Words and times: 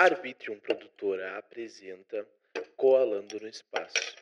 Arbitrium 0.00 0.58
Produtora 0.60 1.36
apresenta 1.36 2.26
Coalando 2.74 3.38
no 3.38 3.46
Espaço. 3.46 4.16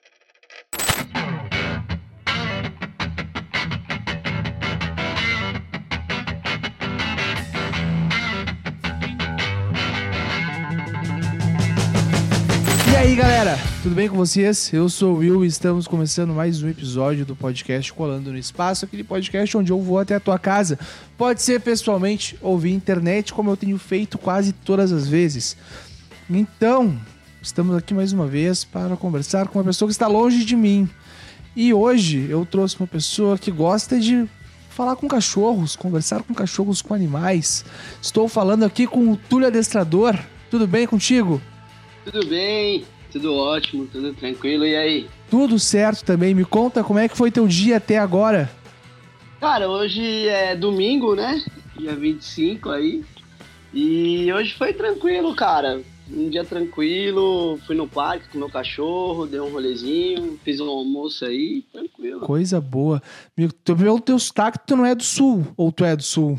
Aí, 13.09 13.15
galera, 13.15 13.59
tudo 13.83 13.95
bem 13.95 14.06
com 14.06 14.17
vocês? 14.17 14.71
Eu 14.71 14.87
sou 14.87 15.15
o 15.15 15.19
Will 15.19 15.43
e 15.43 15.49
estamos 15.49 15.88
começando 15.88 16.34
mais 16.34 16.62
um 16.62 16.69
episódio 16.69 17.25
do 17.25 17.34
podcast 17.34 17.91
Colando 17.95 18.30
no 18.30 18.37
Espaço, 18.37 18.84
aquele 18.84 19.02
podcast 19.02 19.57
onde 19.57 19.73
eu 19.73 19.80
vou 19.80 19.98
até 19.98 20.15
a 20.15 20.20
tua 20.20 20.38
casa. 20.38 20.79
Pode 21.16 21.41
ser 21.41 21.59
pessoalmente 21.62 22.39
ou 22.43 22.59
via 22.59 22.75
internet, 22.75 23.33
como 23.33 23.48
eu 23.48 23.57
tenho 23.57 23.79
feito 23.79 24.19
quase 24.19 24.52
todas 24.52 24.93
as 24.93 25.09
vezes. 25.09 25.57
Então, 26.29 27.01
estamos 27.41 27.75
aqui 27.75 27.95
mais 27.95 28.13
uma 28.13 28.27
vez 28.27 28.63
para 28.63 28.95
conversar 28.95 29.49
com 29.49 29.59
uma 29.59 29.65
pessoa 29.65 29.88
que 29.88 29.95
está 29.95 30.07
longe 30.07 30.45
de 30.45 30.55
mim. 30.55 30.87
E 31.57 31.73
hoje 31.73 32.27
eu 32.29 32.45
trouxe 32.45 32.79
uma 32.79 32.87
pessoa 32.87 33.38
que 33.38 33.51
gosta 33.51 33.99
de 33.99 34.29
falar 34.69 34.97
com 34.97 35.09
cachorros, 35.09 35.77
conversar 35.77 36.23
com 36.25 36.35
cachorros, 36.35 36.83
com 36.83 36.93
animais. 36.93 37.65
Estou 38.02 38.29
falando 38.29 38.65
aqui 38.65 38.87
com 38.87 39.11
o 39.11 39.16
Túlio 39.16 39.47
Adestrador. 39.47 40.15
Tudo 40.51 40.66
bem 40.66 40.87
contigo? 40.87 41.41
Tudo 42.05 42.27
bem, 42.27 42.85
tudo 43.12 43.35
ótimo, 43.35 43.87
tudo 43.87 44.12
tranquilo. 44.15 44.65
E 44.65 44.77
aí? 44.77 45.07
Tudo 45.30 45.59
certo 45.59 46.05
também. 46.05 46.35
Me 46.35 46.45
conta 46.45 46.83
como 46.85 46.99
é 46.99 47.09
que 47.09 47.16
foi 47.16 47.30
teu 47.30 47.47
dia 47.47 47.77
até 47.79 47.99
agora. 47.99 48.51
Cara, 49.41 49.69
hoje 49.69 50.27
é 50.29 50.57
domingo, 50.57 51.15
né? 51.15 51.43
Dia 51.79 51.95
25 51.95 52.71
aí. 52.71 53.05
E 53.73 54.33
hoje 54.33 54.55
foi 54.55 54.73
tranquilo, 54.73 55.35
cara. 55.35 55.80
Um 56.11 56.30
dia 56.30 56.43
tranquilo, 56.43 57.59
fui 57.66 57.77
no 57.77 57.87
parque 57.87 58.29
com 58.33 58.39
meu 58.39 58.49
cachorro, 58.49 59.27
dei 59.27 59.38
um 59.41 59.51
rolezinho, 59.52 60.38
fiz 60.43 60.59
um 60.59 60.69
almoço 60.69 61.25
aí, 61.27 61.63
tranquilo. 61.71 62.21
Coisa 62.21 62.60
boa. 62.63 63.02
Meu, 63.37 63.51
tu- 63.52 63.77
Pelo 63.77 64.00
teu 64.00 64.19
sotaque, 64.19 64.58
tu 64.66 64.75
não 64.75 64.86
é 64.86 64.94
do 64.94 65.02
sul. 65.02 65.47
Ou 65.54 65.70
tu 65.70 65.84
é 65.84 65.94
do 65.94 66.02
sul? 66.02 66.38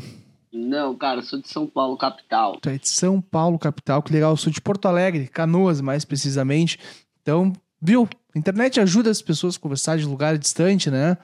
Não, 0.52 0.96
cara, 0.96 1.22
sou 1.22 1.40
de 1.40 1.48
São 1.48 1.66
Paulo, 1.66 1.96
capital. 1.96 2.56
Tu 2.60 2.68
é 2.68 2.78
de 2.78 2.88
São 2.88 3.20
Paulo, 3.20 3.58
capital. 3.58 4.02
Que 4.02 4.12
legal. 4.12 4.32
Eu 4.32 4.36
sou 4.36 4.52
de 4.52 4.60
Porto 4.60 4.86
Alegre, 4.86 5.28
Canoas, 5.28 5.80
mais 5.80 6.04
precisamente. 6.04 6.78
Então, 7.22 7.52
viu? 7.80 8.08
A 8.34 8.38
internet 8.38 8.80
ajuda 8.80 9.10
as 9.10 9.22
pessoas 9.22 9.56
a 9.56 9.60
conversar 9.60 9.98
de 9.98 10.04
lugar 10.04 10.36
distante, 10.36 10.90
né? 10.90 11.16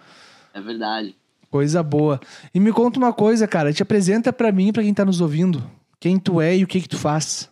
É 0.55 0.61
verdade. 0.61 1.17
Coisa 1.51 1.83
boa. 1.83 2.21
E 2.55 2.61
me 2.61 2.73
conta 2.73 2.99
uma 2.99 3.13
coisa, 3.13 3.47
cara. 3.47 3.73
Te 3.73 3.83
apresenta 3.83 4.33
pra 4.33 4.53
mim, 4.53 4.73
pra 4.73 4.83
quem 4.83 4.95
tá 4.95 5.05
nos 5.05 5.21
ouvindo. 5.21 5.63
Quem 5.99 6.19
tu 6.19 6.41
é 6.41 6.57
e 6.57 6.65
o 6.65 6.67
que 6.67 6.81
que 6.81 6.89
tu 6.89 6.99
faz. 6.99 7.51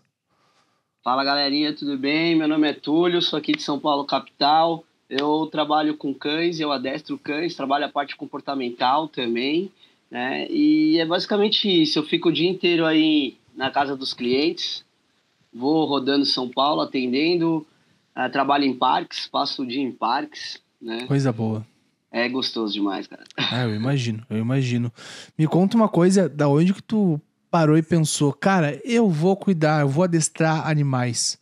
Fala 1.02 1.25
galerinha, 1.25 1.75
tudo 1.75 1.98
bem? 1.98 2.34
Meu 2.34 2.48
nome 2.48 2.69
é 2.69 2.72
Túlio, 2.72 3.20
sou 3.20 3.39
aqui 3.39 3.52
de 3.52 3.62
São 3.62 3.78
Paulo, 3.78 4.06
capital. 4.06 4.84
Eu 5.08 5.47
trabalho 5.52 5.97
com 5.97 6.14
cães, 6.14 6.58
eu 6.58 6.72
adestro 6.72 7.19
cães, 7.19 7.55
trabalho 7.55 7.84
a 7.84 7.91
parte 7.91 8.17
comportamental 8.17 9.06
também, 9.06 9.70
né? 10.10 10.47
E 10.50 10.98
é 10.98 11.06
basicamente 11.06 11.69
isso. 11.69 11.98
Eu 11.98 12.05
fico 12.05 12.28
o 12.28 12.33
dia 12.33 12.48
inteiro 12.48 12.84
aí 12.86 13.36
na 13.55 13.70
casa 13.70 13.97
dos 13.97 14.12
clientes, 14.12 14.84
vou 15.52 15.84
rodando 15.84 16.24
São 16.24 16.48
Paulo, 16.48 16.80
atendendo, 16.80 17.66
ah, 18.14 18.28
trabalho 18.28 18.64
em 18.64 18.74
parques, 18.74 19.27
passo 19.27 19.62
o 19.62 19.66
dia 19.66 19.83
em 19.83 19.92
parques, 19.92 20.61
né? 20.80 21.06
Coisa 21.06 21.33
boa. 21.33 21.66
É 22.11 22.28
gostoso 22.28 22.72
demais, 22.72 23.06
cara. 23.06 23.24
Ah, 23.50 23.64
eu 23.64 23.74
imagino, 23.74 24.24
eu 24.30 24.38
imagino. 24.38 24.92
Me 25.36 25.46
conta 25.46 25.77
uma 25.77 25.88
coisa, 25.88 26.28
da 26.28 26.48
onde 26.48 26.72
que 26.72 26.83
tu 26.83 27.20
parou 27.50 27.77
e 27.78 27.83
pensou, 27.83 28.33
cara, 28.33 28.80
eu 28.84 29.08
vou 29.08 29.36
cuidar, 29.36 29.83
eu 29.83 29.89
vou 29.89 30.05
adestrar 30.05 30.68
animais. 30.68 31.39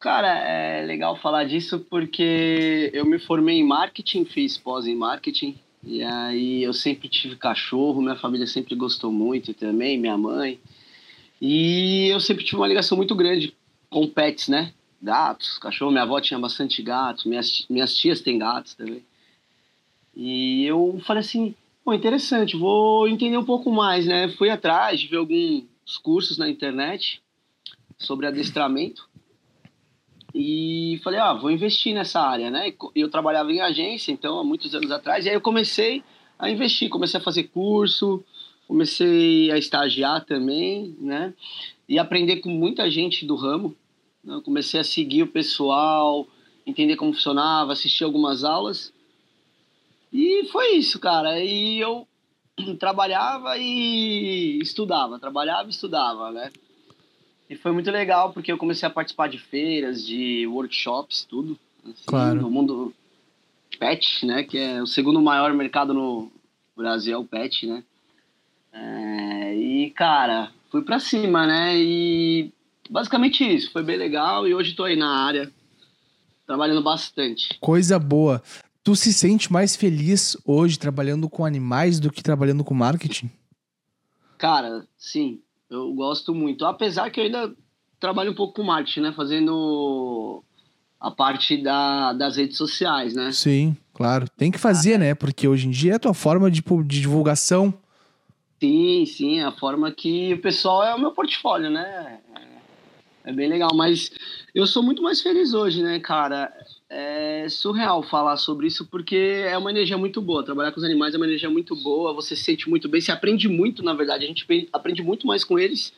Cara, 0.00 0.28
é 0.28 0.82
legal 0.84 1.16
falar 1.20 1.44
disso 1.44 1.78
porque 1.90 2.90
eu 2.94 3.04
me 3.04 3.18
formei 3.18 3.58
em 3.58 3.66
marketing, 3.66 4.24
fiz 4.24 4.56
pós 4.56 4.86
em 4.86 4.96
marketing, 4.96 5.58
e 5.82 6.02
aí 6.02 6.62
eu 6.62 6.72
sempre 6.72 7.08
tive 7.08 7.36
cachorro, 7.36 8.02
minha 8.02 8.16
família 8.16 8.46
sempre 8.46 8.74
gostou 8.74 9.10
muito 9.10 9.54
também, 9.54 9.98
minha 9.98 10.16
mãe. 10.16 10.60
E 11.40 12.08
eu 12.08 12.20
sempre 12.20 12.44
tive 12.44 12.56
uma 12.58 12.68
ligação 12.68 12.96
muito 12.96 13.14
grande 13.14 13.54
com 13.88 14.06
pets, 14.06 14.48
né? 14.48 14.72
Gatos, 15.02 15.58
cachorro, 15.58 15.90
minha 15.90 16.02
avó 16.02 16.20
tinha 16.20 16.38
bastante 16.38 16.82
gatos, 16.82 17.24
minhas, 17.24 17.64
minhas 17.70 17.96
tias 17.96 18.20
têm 18.20 18.38
gatos 18.38 18.74
também. 18.74 19.02
E 20.14 20.64
eu 20.66 21.00
falei 21.06 21.22
assim, 21.22 21.54
pô, 21.82 21.94
interessante, 21.94 22.56
vou 22.56 23.08
entender 23.08 23.38
um 23.38 23.44
pouco 23.44 23.72
mais, 23.72 24.06
né? 24.06 24.28
Fui 24.28 24.50
atrás 24.50 25.00
de 25.00 25.06
ver 25.06 25.16
alguns 25.16 25.96
cursos 26.02 26.36
na 26.36 26.48
internet 26.48 27.22
sobre 27.96 28.26
adestramento. 28.26 29.08
E 30.34 31.00
falei, 31.02 31.18
ah, 31.18 31.34
vou 31.34 31.50
investir 31.50 31.94
nessa 31.94 32.20
área, 32.20 32.50
né? 32.50 32.72
Eu 32.94 33.10
trabalhava 33.10 33.52
em 33.52 33.60
agência, 33.60 34.12
então, 34.12 34.38
há 34.38 34.44
muitos 34.44 34.74
anos 34.74 34.90
atrás, 34.90 35.26
e 35.26 35.28
aí 35.28 35.34
eu 35.34 35.40
comecei 35.40 36.02
a 36.38 36.48
investir, 36.48 36.88
comecei 36.88 37.18
a 37.18 37.22
fazer 37.22 37.44
curso, 37.44 38.24
comecei 38.66 39.50
a 39.50 39.58
estagiar 39.58 40.24
também, 40.24 40.96
né? 41.00 41.34
E 41.88 41.98
aprender 41.98 42.36
com 42.36 42.50
muita 42.50 42.90
gente 42.90 43.26
do 43.26 43.34
ramo. 43.34 43.74
né? 44.22 44.40
Comecei 44.44 44.78
a 44.78 44.84
seguir 44.84 45.24
o 45.24 45.26
pessoal, 45.26 46.26
entender 46.64 46.96
como 46.96 47.12
funcionava, 47.12 47.72
assistir 47.72 48.04
algumas 48.04 48.44
aulas. 48.44 48.92
E 50.12 50.44
foi 50.52 50.76
isso, 50.76 50.98
cara. 51.00 51.42
E 51.42 51.78
eu 51.80 52.06
trabalhava 52.78 53.58
e 53.58 54.58
estudava, 54.62 55.18
trabalhava 55.18 55.68
e 55.68 55.72
estudava, 55.72 56.30
né? 56.30 56.50
E 57.50 57.56
foi 57.56 57.72
muito 57.72 57.90
legal, 57.90 58.32
porque 58.32 58.52
eu 58.52 58.56
comecei 58.56 58.86
a 58.86 58.92
participar 58.92 59.28
de 59.28 59.36
feiras, 59.36 60.06
de 60.06 60.46
workshops, 60.46 61.26
tudo. 61.28 61.58
assim, 61.84 62.04
Claro. 62.06 62.42
No 62.42 62.48
mundo 62.48 62.94
pet, 63.76 64.24
né? 64.24 64.44
Que 64.44 64.56
é 64.56 64.80
o 64.80 64.86
segundo 64.86 65.20
maior 65.20 65.52
mercado 65.52 65.92
no 65.92 66.30
Brasil, 66.76 67.12
é 67.12 67.18
o 67.18 67.24
pet, 67.24 67.66
né? 67.66 67.82
É, 68.72 69.56
e, 69.56 69.90
cara, 69.90 70.52
fui 70.70 70.82
pra 70.82 71.00
cima, 71.00 71.44
né? 71.44 71.76
E 71.76 72.52
basicamente 72.88 73.42
isso. 73.42 73.72
Foi 73.72 73.82
bem 73.82 73.96
legal 73.96 74.46
e 74.46 74.54
hoje 74.54 74.76
tô 74.76 74.84
aí 74.84 74.94
na 74.94 75.10
área, 75.10 75.52
trabalhando 76.46 76.84
bastante. 76.84 77.58
Coisa 77.58 77.98
boa. 77.98 78.40
Tu 78.84 78.94
se 78.94 79.12
sente 79.12 79.52
mais 79.52 79.74
feliz 79.74 80.36
hoje 80.44 80.78
trabalhando 80.78 81.28
com 81.28 81.44
animais 81.44 81.98
do 81.98 82.12
que 82.12 82.22
trabalhando 82.22 82.62
com 82.62 82.74
marketing? 82.74 83.28
Cara, 84.38 84.86
sim, 84.96 85.40
eu 85.70 85.92
gosto 85.94 86.34
muito. 86.34 86.64
Apesar 86.64 87.10
que 87.10 87.20
eu 87.20 87.24
ainda 87.24 87.54
trabalho 87.98 88.32
um 88.32 88.34
pouco 88.34 88.54
com 88.54 88.62
marketing, 88.62 89.00
né? 89.00 89.12
Fazendo 89.12 90.42
a 90.98 91.10
parte 91.10 91.56
da, 91.56 92.12
das 92.12 92.36
redes 92.36 92.56
sociais, 92.56 93.14
né? 93.14 93.30
Sim, 93.32 93.76
claro. 93.94 94.26
Tem 94.36 94.50
que 94.50 94.58
fazer, 94.58 94.98
né? 94.98 95.14
Porque 95.14 95.46
hoje 95.46 95.68
em 95.68 95.70
dia 95.70 95.92
é 95.92 95.96
a 95.96 96.00
tua 96.00 96.14
forma 96.14 96.50
de, 96.50 96.62
de 96.62 97.00
divulgação. 97.00 97.72
Sim, 98.60 99.06
sim, 99.06 99.40
a 99.40 99.52
forma 99.52 99.90
que 99.90 100.34
o 100.34 100.42
pessoal 100.42 100.84
é 100.84 100.94
o 100.94 101.00
meu 101.00 101.12
portfólio, 101.12 101.70
né? 101.70 102.18
É 103.24 103.32
bem 103.32 103.48
legal, 103.48 103.70
mas 103.74 104.10
eu 104.54 104.66
sou 104.66 104.82
muito 104.82 105.02
mais 105.02 105.22
feliz 105.22 105.54
hoje, 105.54 105.82
né, 105.82 106.00
cara? 106.00 106.52
É 106.92 107.46
surreal 107.48 108.02
falar 108.02 108.36
sobre 108.36 108.66
isso 108.66 108.84
porque 108.84 109.16
é 109.16 109.56
uma 109.56 109.70
energia 109.70 109.96
muito 109.96 110.20
boa. 110.20 110.44
Trabalhar 110.44 110.72
com 110.72 110.78
os 110.80 110.84
animais 110.84 111.14
é 111.14 111.16
uma 111.16 111.26
energia 111.26 111.48
muito 111.48 111.76
boa, 111.76 112.12
você 112.12 112.34
se 112.34 112.42
sente 112.42 112.68
muito 112.68 112.88
bem, 112.88 113.00
você 113.00 113.12
aprende 113.12 113.48
muito, 113.48 113.82
na 113.82 113.94
verdade. 113.94 114.24
A 114.24 114.26
gente 114.26 114.44
aprende 114.72 115.00
muito 115.00 115.24
mais 115.24 115.44
com 115.44 115.56
eles 115.56 115.92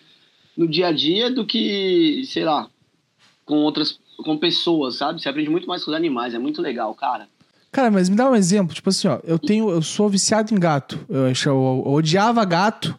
no 0.54 0.68
dia 0.68 0.88
a 0.88 0.92
dia 0.92 1.30
do 1.30 1.46
que, 1.46 2.22
sei 2.26 2.44
lá, 2.44 2.68
com 3.46 3.56
outras 3.56 3.98
com 4.18 4.36
pessoas, 4.36 4.96
sabe? 4.96 5.20
Você 5.20 5.28
aprende 5.28 5.50
muito 5.50 5.66
mais 5.66 5.82
com 5.82 5.90
os 5.90 5.96
animais, 5.96 6.34
é 6.34 6.38
muito 6.38 6.60
legal, 6.60 6.94
cara. 6.94 7.26
Cara, 7.72 7.90
mas 7.90 8.10
me 8.10 8.16
dá 8.16 8.30
um 8.30 8.36
exemplo. 8.36 8.74
Tipo 8.74 8.90
assim, 8.90 9.08
ó, 9.08 9.18
eu 9.24 9.38
tenho, 9.38 9.70
eu 9.70 9.80
sou 9.80 10.08
viciado 10.08 10.54
em 10.54 10.60
gato. 10.60 11.04
Eu, 11.08 11.26
eu, 11.26 11.32
eu 11.86 11.92
odiava 11.92 12.44
gato. 12.44 12.94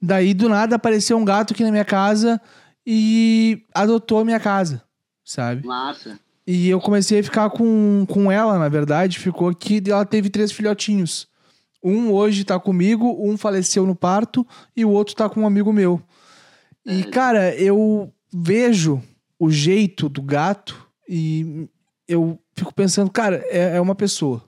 Daí 0.00 0.34
do 0.34 0.48
nada 0.48 0.76
apareceu 0.76 1.16
um 1.16 1.24
gato 1.24 1.54
aqui 1.54 1.64
na 1.64 1.70
minha 1.70 1.84
casa 1.84 2.40
e 2.86 3.62
adotou 3.74 4.20
a 4.20 4.24
minha 4.24 4.40
casa, 4.40 4.82
sabe? 5.24 5.66
Massa. 5.66 6.18
E 6.46 6.68
eu 6.68 6.80
comecei 6.80 7.20
a 7.20 7.24
ficar 7.24 7.50
com, 7.50 8.04
com 8.08 8.30
ela, 8.30 8.58
na 8.58 8.68
verdade, 8.68 9.18
ficou 9.18 9.48
aqui 9.48 9.82
e 9.84 9.90
ela 9.90 10.04
teve 10.04 10.30
três 10.30 10.50
filhotinhos. 10.50 11.28
Um 11.82 12.12
hoje 12.12 12.44
tá 12.44 12.58
comigo, 12.58 13.16
um 13.20 13.36
faleceu 13.36 13.86
no 13.86 13.94
parto 13.94 14.46
e 14.76 14.84
o 14.84 14.90
outro 14.90 15.14
tá 15.14 15.28
com 15.28 15.40
um 15.42 15.46
amigo 15.46 15.72
meu. 15.72 16.02
E, 16.84 17.04
cara, 17.04 17.54
eu 17.54 18.12
vejo 18.32 19.02
o 19.38 19.50
jeito 19.50 20.08
do 20.08 20.22
gato 20.22 20.86
e 21.08 21.68
eu 22.06 22.38
fico 22.56 22.74
pensando, 22.74 23.10
cara, 23.10 23.42
é, 23.48 23.76
é 23.76 23.80
uma 23.80 23.94
pessoa. 23.94 24.44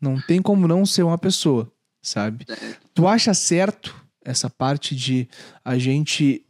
Não 0.00 0.20
tem 0.20 0.42
como 0.42 0.68
não 0.68 0.84
ser 0.84 1.02
uma 1.02 1.18
pessoa, 1.18 1.70
sabe? 2.02 2.44
Tu 2.94 3.06
acha 3.06 3.32
certo 3.34 3.94
essa 4.24 4.50
parte 4.50 4.94
de 4.94 5.28
a 5.64 5.78
gente 5.78 6.44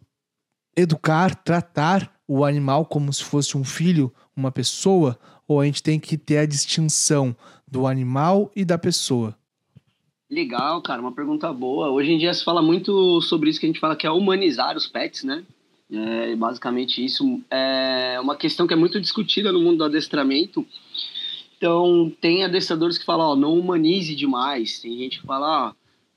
educar, 0.77 1.35
tratar 1.35 2.18
o 2.29 2.45
animal 2.45 2.85
como 2.85 3.13
se 3.13 3.25
fosse 3.25 3.57
um 3.57 3.65
filho, 3.65 4.13
uma 4.37 4.53
pessoa? 4.53 5.19
Ou 5.49 5.61
a 5.61 5.65
gente 5.65 5.83
tem 5.83 5.99
que 5.99 6.19
ter 6.19 6.39
a 6.39 6.47
distinção 6.47 7.35
do 7.67 7.87
animal 7.87 8.53
e 8.55 8.65
da 8.65 8.77
pessoa? 8.77 9.35
Legal, 10.31 10.83
cara, 10.83 11.01
uma 11.01 11.13
pergunta 11.13 11.51
boa. 11.53 11.91
Hoje 11.91 12.13
em 12.13 12.19
dia 12.19 12.35
se 12.35 12.45
fala 12.45 12.61
muito 12.61 13.23
sobre 13.23 13.49
isso 13.49 13.59
que 13.59 13.65
a 13.65 13.69
gente 13.69 13.81
fala 13.81 13.97
que 13.97 14.07
é 14.07 14.11
humanizar 14.11 14.77
os 14.77 14.87
pets, 14.87 15.25
né? 15.25 15.43
É 15.91 16.37
basicamente 16.37 17.03
isso. 17.03 17.41
É 17.51 18.21
uma 18.21 18.37
questão 18.37 18.67
que 18.67 18.75
é 18.75 18.77
muito 18.77 19.01
discutida 19.01 19.51
no 19.51 19.61
mundo 19.61 19.79
do 19.79 19.85
adestramento. 19.85 20.67
Então, 21.57 22.13
tem 22.21 22.45
adestradores 22.45 22.99
que 22.99 23.07
falam, 23.07 23.31
ó, 23.31 23.37
não 23.37 23.59
humanize 23.59 24.15
demais. 24.15 24.79
Tem 24.81 24.99
gente 24.99 25.21
que 25.21 25.27
fala, 25.27 25.69
ó, 25.69 25.73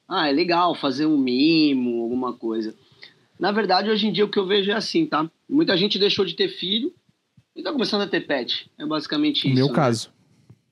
ah, 0.09 0.27
é 0.27 0.31
legal 0.33 0.75
fazer 0.75 1.05
um 1.05 1.17
mimo, 1.17 2.03
alguma 2.03 2.33
coisa. 2.33 2.75
Na 3.39 3.53
verdade, 3.53 3.89
hoje 3.89 4.07
em 4.07 4.11
dia, 4.11 4.25
o 4.25 4.29
que 4.29 4.37
eu 4.37 4.45
vejo 4.45 4.69
é 4.71 4.75
assim, 4.75 5.05
tá? 5.05 5.31
Muita 5.51 5.75
gente 5.75 5.99
deixou 5.99 6.25
de 6.25 6.33
ter 6.33 6.47
filho 6.47 6.93
e 7.55 7.61
tá 7.61 7.71
começando 7.71 8.01
a 8.01 8.07
ter 8.07 8.21
pet. 8.21 8.71
É 8.77 8.85
basicamente 8.85 9.47
isso. 9.47 9.55
Meu 9.55 9.67
né? 9.67 9.73
caso. 9.73 10.09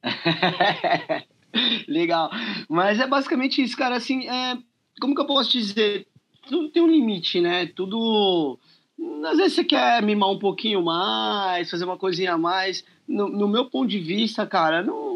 legal. 1.88 2.30
Mas 2.70 3.00
é 3.00 3.06
basicamente 3.06 3.62
isso, 3.62 3.76
cara. 3.76 3.98
Assim, 3.98 4.28
é... 4.28 4.58
como 5.02 5.14
que 5.14 5.22
eu 5.22 5.28
posso 5.28 5.52
dizer? 5.52 6.08
Tudo 6.48 6.70
tem 6.70 6.82
um 6.82 6.88
limite, 6.88 7.42
né? 7.42 7.68
Tudo 7.68 8.58
às 9.26 9.38
vezes 9.38 9.54
você 9.54 9.64
quer 9.64 10.02
mimar 10.04 10.30
um 10.30 10.40
pouquinho 10.40 10.84
mais, 10.84 11.70
fazer 11.70 11.86
uma 11.86 11.98
coisinha 11.98 12.34
a 12.34 12.38
mais. 12.38 12.84
No, 13.08 13.30
no, 13.30 13.48
meu 13.48 13.66
ponto 13.66 13.88
de 13.88 14.00
vista, 14.00 14.46
cara, 14.46 14.84
não 14.84 15.09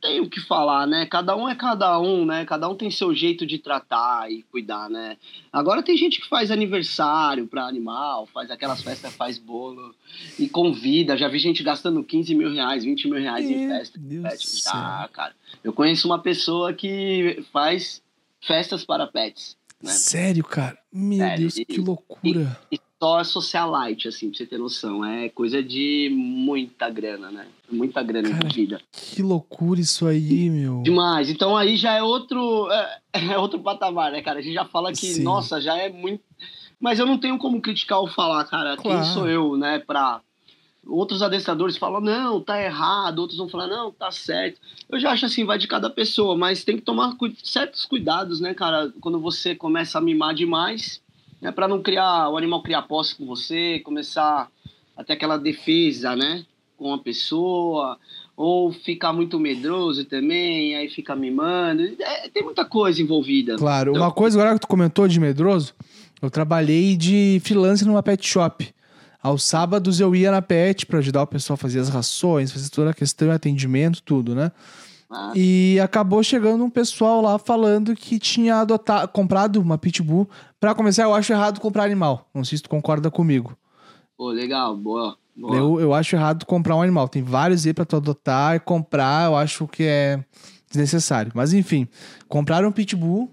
tem 0.00 0.20
o 0.20 0.28
que 0.28 0.40
falar, 0.40 0.86
né? 0.86 1.06
Cada 1.06 1.36
um 1.36 1.48
é 1.48 1.54
cada 1.54 1.98
um, 2.00 2.24
né? 2.24 2.44
Cada 2.44 2.68
um 2.68 2.74
tem 2.74 2.90
seu 2.90 3.14
jeito 3.14 3.46
de 3.46 3.58
tratar 3.58 4.30
e 4.30 4.42
cuidar, 4.44 4.88
né? 4.88 5.16
Agora 5.52 5.82
tem 5.82 5.96
gente 5.96 6.20
que 6.20 6.28
faz 6.28 6.50
aniversário 6.50 7.46
para 7.46 7.66
animal, 7.66 8.26
faz 8.26 8.50
aquelas 8.50 8.82
festas, 8.82 9.14
faz 9.14 9.38
bolo 9.38 9.94
e 10.38 10.48
convida. 10.48 11.16
Já 11.16 11.28
vi 11.28 11.38
gente 11.38 11.62
gastando 11.62 12.02
15 12.02 12.34
mil 12.34 12.52
reais, 12.52 12.84
20 12.84 13.08
mil 13.08 13.20
reais 13.20 13.48
em 13.48 13.68
festa. 13.68 13.98
Deus 13.98 14.62
Já, 14.64 15.08
cara. 15.12 15.34
Eu 15.62 15.72
conheço 15.72 16.08
uma 16.08 16.18
pessoa 16.18 16.72
que 16.72 17.44
faz 17.52 18.02
festas 18.40 18.84
para 18.84 19.06
pets. 19.06 19.56
Né? 19.82 19.92
Sério, 19.92 20.44
cara? 20.44 20.78
Meu 20.92 21.18
Sério, 21.18 21.38
Deus, 21.40 21.56
e, 21.56 21.64
que 21.64 21.80
loucura. 21.80 22.58
E, 22.70 22.76
e 22.76 22.80
só 23.00 23.24
socialite, 23.24 24.08
assim, 24.08 24.28
pra 24.28 24.36
você 24.36 24.46
ter 24.46 24.58
noção. 24.58 25.02
É 25.02 25.30
coisa 25.30 25.62
de 25.62 26.10
muita 26.12 26.90
grana, 26.90 27.30
né? 27.30 27.46
Muita 27.70 28.02
grana 28.02 28.28
Cara, 28.28 28.40
envolvida. 28.40 28.80
Que 28.92 29.22
loucura 29.22 29.80
isso 29.80 30.06
aí, 30.06 30.50
meu. 30.50 30.82
Demais. 30.82 31.30
Então 31.30 31.56
aí 31.56 31.76
já 31.76 31.94
é 31.94 32.02
outro, 32.02 32.70
é, 32.70 33.00
é 33.32 33.38
outro 33.38 33.58
patamar, 33.58 34.12
né, 34.12 34.20
cara? 34.20 34.40
A 34.40 34.42
gente 34.42 34.52
já 34.52 34.66
fala 34.66 34.92
que, 34.92 35.14
Sim. 35.14 35.22
nossa, 35.22 35.60
já 35.60 35.76
é 35.78 35.88
muito. 35.88 36.22
Mas 36.78 36.98
eu 36.98 37.06
não 37.06 37.16
tenho 37.16 37.38
como 37.38 37.60
criticar 37.60 38.00
ou 38.00 38.06
falar, 38.06 38.44
cara. 38.44 38.76
Claro. 38.76 39.00
Quem 39.00 39.12
sou 39.12 39.26
eu, 39.26 39.56
né, 39.56 39.78
pra. 39.78 40.20
Outros 40.86 41.20
adestradores 41.20 41.76
falam, 41.76 42.00
não, 42.00 42.40
tá 42.40 42.60
errado. 42.60 43.18
Outros 43.18 43.38
vão 43.38 43.48
falar, 43.48 43.66
não, 43.66 43.92
tá 43.92 44.10
certo. 44.10 44.58
Eu 44.88 44.98
já 44.98 45.10
acho 45.10 45.26
assim, 45.26 45.44
vai 45.44 45.58
de 45.58 45.68
cada 45.68 45.90
pessoa, 45.90 46.36
mas 46.36 46.64
tem 46.64 46.76
que 46.76 46.82
tomar 46.82 47.14
certos 47.44 47.84
cuidados, 47.84 48.40
né, 48.40 48.54
cara? 48.54 48.90
Quando 48.98 49.20
você 49.20 49.54
começa 49.54 49.98
a 49.98 50.00
mimar 50.00 50.34
demais 50.34 51.00
né, 51.40 51.50
para 51.50 51.68
não 51.68 51.82
criar 51.82 52.28
o 52.28 52.36
animal 52.36 52.62
criar 52.62 52.82
posse 52.82 53.14
com 53.16 53.26
você, 53.26 53.80
começar 53.80 54.50
até 54.96 55.14
aquela 55.14 55.36
defesa, 55.36 56.14
né, 56.14 56.44
com 56.76 56.92
a 56.92 56.98
pessoa, 56.98 57.98
ou 58.36 58.72
ficar 58.72 59.12
muito 59.12 59.38
medroso 59.38 60.04
também, 60.04 60.74
aí 60.76 60.88
fica 60.88 61.14
mimando. 61.14 61.82
É, 62.00 62.28
tem 62.28 62.42
muita 62.42 62.64
coisa 62.64 63.02
envolvida. 63.02 63.56
Claro, 63.56 63.90
Então, 63.90 64.02
uma 64.02 64.10
coisa 64.10 64.38
agora 64.38 64.54
que 64.54 64.60
tu 64.60 64.68
comentou 64.68 65.06
de 65.06 65.20
medroso, 65.20 65.74
eu 66.22 66.30
trabalhei 66.30 66.96
de 66.96 67.40
freelancer 67.44 67.86
numa 67.86 68.02
pet 68.02 68.26
shop. 68.26 68.72
Aos 69.22 69.42
sábados 69.42 70.00
eu 70.00 70.14
ia 70.16 70.30
na 70.30 70.40
pet 70.40 70.86
para 70.86 70.98
ajudar 70.98 71.22
o 71.22 71.26
pessoal 71.26 71.54
a 71.54 71.58
fazer 71.58 71.80
as 71.80 71.90
rações, 71.90 72.50
fazer 72.50 72.70
toda 72.70 72.90
a 72.90 72.94
questão 72.94 73.28
de 73.28 73.34
atendimento, 73.34 74.02
tudo, 74.02 74.34
né? 74.34 74.50
Ah, 75.10 75.32
E 75.34 75.78
acabou 75.80 76.22
chegando 76.22 76.64
um 76.64 76.70
pessoal 76.70 77.20
lá 77.20 77.38
falando 77.38 77.96
que 77.96 78.18
tinha 78.18 78.56
adotado, 78.56 79.08
comprado 79.08 79.56
uma 79.60 79.76
pitbull. 79.76 80.28
Pra 80.60 80.74
começar, 80.74 81.02
eu 81.02 81.14
acho 81.14 81.32
errado 81.32 81.60
comprar 81.60 81.84
animal. 81.84 82.28
Não 82.32 82.44
sei 82.44 82.58
se 82.58 82.62
tu 82.62 82.70
concorda 82.70 83.10
comigo. 83.10 83.56
pô, 84.16 84.30
legal, 84.30 84.76
boa. 84.76 85.16
boa. 85.36 85.56
Eu, 85.56 85.80
eu 85.80 85.94
acho 85.94 86.14
errado 86.14 86.46
comprar 86.46 86.76
um 86.76 86.82
animal. 86.82 87.08
Tem 87.08 87.22
vários 87.22 87.66
aí 87.66 87.74
pra 87.74 87.84
tu 87.84 87.96
adotar 87.96 88.54
e 88.54 88.60
comprar, 88.60 89.26
eu 89.26 89.36
acho 89.36 89.66
que 89.66 89.82
é 89.82 90.22
desnecessário. 90.68 91.32
Mas 91.34 91.52
enfim, 91.52 91.88
compraram 92.28 92.68
um 92.68 92.72
pitbull 92.72 93.28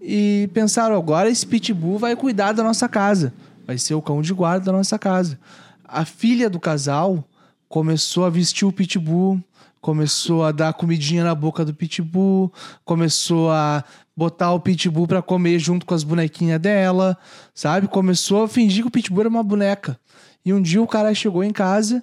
e 0.00 0.48
pensaram, 0.54 0.96
agora 0.96 1.28
esse 1.28 1.46
pitbull 1.46 1.98
vai 1.98 2.16
cuidar 2.16 2.52
da 2.52 2.62
nossa 2.62 2.88
casa. 2.88 3.32
Vai 3.66 3.76
ser 3.78 3.94
o 3.94 4.02
cão 4.02 4.22
de 4.22 4.32
guarda 4.32 4.66
da 4.66 4.72
nossa 4.72 4.98
casa. 4.98 5.38
A 5.84 6.04
filha 6.04 6.48
do 6.48 6.58
casal 6.58 7.24
começou 7.68 8.24
a 8.24 8.30
vestir 8.30 8.66
o 8.66 8.72
pitbull, 8.72 9.42
começou 9.84 10.42
a 10.42 10.50
dar 10.50 10.72
comidinha 10.72 11.22
na 11.22 11.34
boca 11.34 11.62
do 11.62 11.74
pitbull, 11.74 12.50
começou 12.86 13.50
a 13.50 13.84
botar 14.16 14.50
o 14.52 14.58
pitbull 14.58 15.06
pra 15.06 15.20
comer 15.20 15.58
junto 15.58 15.84
com 15.84 15.92
as 15.92 16.02
bonequinhas 16.02 16.58
dela, 16.58 17.18
sabe? 17.54 17.86
Começou 17.86 18.44
a 18.44 18.48
fingir 18.48 18.82
que 18.82 18.88
o 18.88 18.90
pitbull 18.90 19.20
era 19.20 19.28
uma 19.28 19.42
boneca. 19.42 20.00
E 20.42 20.54
um 20.54 20.62
dia 20.62 20.80
o 20.80 20.86
cara 20.86 21.14
chegou 21.14 21.44
em 21.44 21.50
casa 21.50 22.02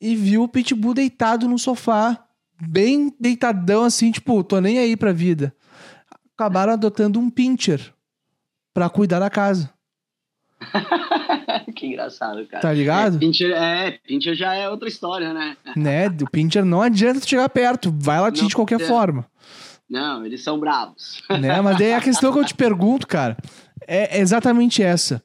e 0.00 0.16
viu 0.16 0.42
o 0.42 0.48
pitbull 0.48 0.92
deitado 0.92 1.46
no 1.46 1.56
sofá, 1.56 2.18
bem 2.60 3.14
deitadão 3.20 3.84
assim, 3.84 4.10
tipo, 4.10 4.42
tô 4.42 4.58
nem 4.60 4.80
aí 4.80 4.96
pra 4.96 5.12
vida. 5.12 5.54
Acabaram 6.36 6.72
adotando 6.72 7.20
um 7.20 7.30
pincher 7.30 7.94
pra 8.74 8.90
cuidar 8.90 9.20
da 9.20 9.30
casa, 9.30 9.70
que 11.74 11.86
engraçado, 11.86 12.46
cara. 12.46 12.62
tá 12.62 12.72
ligado? 12.72 13.16
É, 13.16 13.18
Pincher, 13.18 13.50
é, 13.50 13.90
Pincher 14.06 14.34
já 14.34 14.54
é 14.54 14.68
outra 14.68 14.88
história, 14.88 15.32
né? 15.32 15.56
Né? 15.76 16.06
O 16.08 16.30
pincher 16.30 16.64
não 16.64 16.82
adianta 16.82 17.20
tu 17.20 17.28
chegar 17.28 17.48
perto, 17.48 17.94
vai 17.96 18.20
latir 18.20 18.42
Não 18.42 18.48
de 18.48 18.54
qualquer 18.54 18.76
adianta. 18.76 18.92
forma. 18.92 19.26
Não, 19.88 20.24
eles 20.24 20.42
são 20.42 20.58
bravos. 20.58 21.22
né? 21.40 21.60
Mas 21.60 21.78
daí 21.78 21.92
a 21.92 22.00
questão 22.00 22.32
que 22.32 22.38
eu 22.38 22.44
te 22.44 22.54
pergunto, 22.54 23.06
cara, 23.06 23.36
é 23.86 24.20
exatamente 24.20 24.82
essa. 24.82 25.22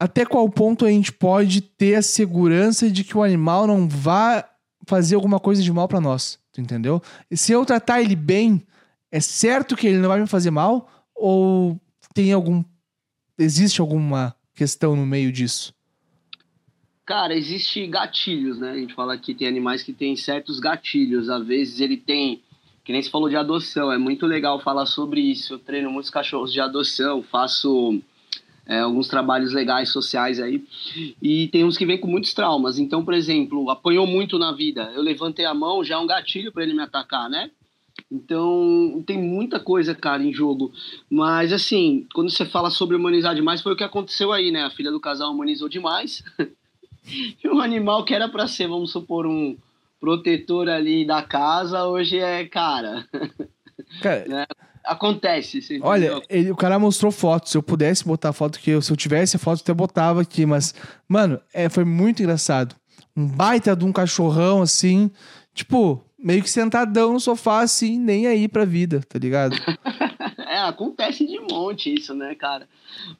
Até 0.00 0.24
qual 0.24 0.48
ponto 0.48 0.84
a 0.84 0.90
gente 0.90 1.12
pode 1.12 1.60
ter 1.60 1.96
a 1.96 2.02
segurança 2.02 2.88
de 2.90 3.02
que 3.02 3.16
o 3.16 3.22
animal 3.22 3.66
não 3.66 3.88
vá 3.88 4.44
fazer 4.86 5.16
alguma 5.16 5.40
coisa 5.40 5.62
de 5.62 5.72
mal 5.72 5.88
pra 5.88 6.00
nós, 6.00 6.38
tu 6.52 6.60
entendeu? 6.60 7.02
E 7.30 7.36
se 7.36 7.52
eu 7.52 7.64
tratar 7.64 8.00
ele 8.00 8.14
bem, 8.14 8.62
é 9.10 9.20
certo 9.20 9.76
que 9.76 9.86
ele 9.86 9.98
não 9.98 10.08
vai 10.08 10.20
me 10.20 10.26
fazer 10.26 10.50
mal 10.50 10.88
ou 11.14 11.78
tem 12.14 12.32
algum 12.32 12.62
existe 13.38 13.80
alguma 13.80 14.34
questão 14.58 14.96
no 14.96 15.06
meio 15.06 15.30
disso? 15.30 15.72
Cara, 17.06 17.34
existe 17.34 17.86
gatilhos, 17.86 18.58
né? 18.58 18.72
A 18.72 18.76
gente 18.76 18.92
fala 18.92 19.16
que 19.16 19.32
tem 19.32 19.46
animais 19.46 19.82
que 19.82 19.92
têm 19.92 20.16
certos 20.16 20.58
gatilhos. 20.58 21.30
Às 21.30 21.46
vezes 21.46 21.80
ele 21.80 21.96
tem, 21.96 22.42
que 22.84 22.92
nem 22.92 23.00
se 23.00 23.08
falou 23.08 23.28
de 23.28 23.36
adoção, 23.36 23.90
é 23.90 23.96
muito 23.96 24.26
legal 24.26 24.60
falar 24.60 24.84
sobre 24.84 25.20
isso. 25.20 25.54
Eu 25.54 25.58
treino 25.58 25.90
muitos 25.90 26.10
cachorros 26.10 26.52
de 26.52 26.60
adoção, 26.60 27.22
faço 27.22 28.02
é, 28.66 28.80
alguns 28.80 29.08
trabalhos 29.08 29.54
legais 29.54 29.90
sociais 29.90 30.40
aí. 30.40 30.62
E 31.22 31.48
tem 31.48 31.64
uns 31.64 31.78
que 31.78 31.86
vêm 31.86 31.98
com 31.98 32.08
muitos 32.08 32.34
traumas. 32.34 32.78
Então, 32.78 33.04
por 33.04 33.14
exemplo, 33.14 33.70
apanhou 33.70 34.06
muito 34.06 34.38
na 34.38 34.52
vida. 34.52 34.90
Eu 34.94 35.00
levantei 35.00 35.46
a 35.46 35.54
mão, 35.54 35.82
já 35.84 35.94
é 35.94 35.98
um 35.98 36.06
gatilho 36.06 36.52
para 36.52 36.64
ele 36.64 36.74
me 36.74 36.82
atacar, 36.82 37.30
né? 37.30 37.50
Então, 38.10 39.02
tem 39.06 39.18
muita 39.18 39.60
coisa, 39.60 39.94
cara, 39.94 40.22
em 40.22 40.32
jogo. 40.32 40.72
Mas, 41.10 41.52
assim, 41.52 42.06
quando 42.14 42.30
você 42.30 42.46
fala 42.46 42.70
sobre 42.70 42.96
humanizar 42.96 43.34
demais, 43.34 43.60
foi 43.60 43.72
o 43.72 43.76
que 43.76 43.84
aconteceu 43.84 44.32
aí, 44.32 44.50
né? 44.50 44.62
A 44.64 44.70
filha 44.70 44.90
do 44.90 45.00
casal 45.00 45.30
humanizou 45.30 45.68
demais. 45.68 46.22
e 47.04 47.48
um 47.48 47.60
animal 47.60 48.04
que 48.04 48.14
era 48.14 48.28
para 48.28 48.46
ser, 48.48 48.66
vamos 48.66 48.92
supor, 48.92 49.26
um 49.26 49.56
protetor 50.00 50.68
ali 50.68 51.04
da 51.06 51.22
casa, 51.22 51.84
hoje 51.84 52.18
é, 52.18 52.44
cara. 52.46 53.06
Cara, 54.02 54.46
Acontece. 54.84 55.62
você 55.62 55.78
olha, 55.82 56.20
ele- 56.28 56.50
o 56.50 56.56
cara 56.56 56.78
mostrou 56.78 57.12
foto. 57.12 57.48
Se 57.48 57.56
eu 57.56 57.62
pudesse 57.62 58.04
botar 58.04 58.32
foto 58.32 58.58
que 58.58 58.70
eu, 58.70 58.82
se 58.82 58.90
eu 58.92 58.96
tivesse 58.96 59.36
a 59.36 59.38
foto, 59.38 59.58
eu 59.58 59.62
até 59.62 59.74
botava 59.74 60.20
aqui. 60.20 60.44
Mas, 60.46 60.74
mano, 61.08 61.40
é, 61.52 61.68
foi 61.68 61.84
muito 61.84 62.22
engraçado. 62.22 62.74
Um 63.16 63.26
baita 63.26 63.76
de 63.76 63.84
um 63.84 63.92
cachorrão, 63.92 64.62
assim, 64.62 65.10
tipo, 65.54 66.04
meio 66.18 66.42
que 66.42 66.50
sentadão 66.50 67.12
no 67.12 67.20
sofá, 67.20 67.60
assim, 67.60 67.98
nem 67.98 68.26
aí 68.26 68.48
pra 68.48 68.64
vida, 68.64 69.00
tá 69.08 69.18
ligado? 69.18 69.56
É, 70.50 70.60
acontece 70.60 71.26
de 71.26 71.38
monte 71.38 71.94
isso, 71.94 72.14
né, 72.14 72.34
cara? 72.34 72.66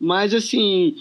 Mas 0.00 0.32
assim, 0.34 0.96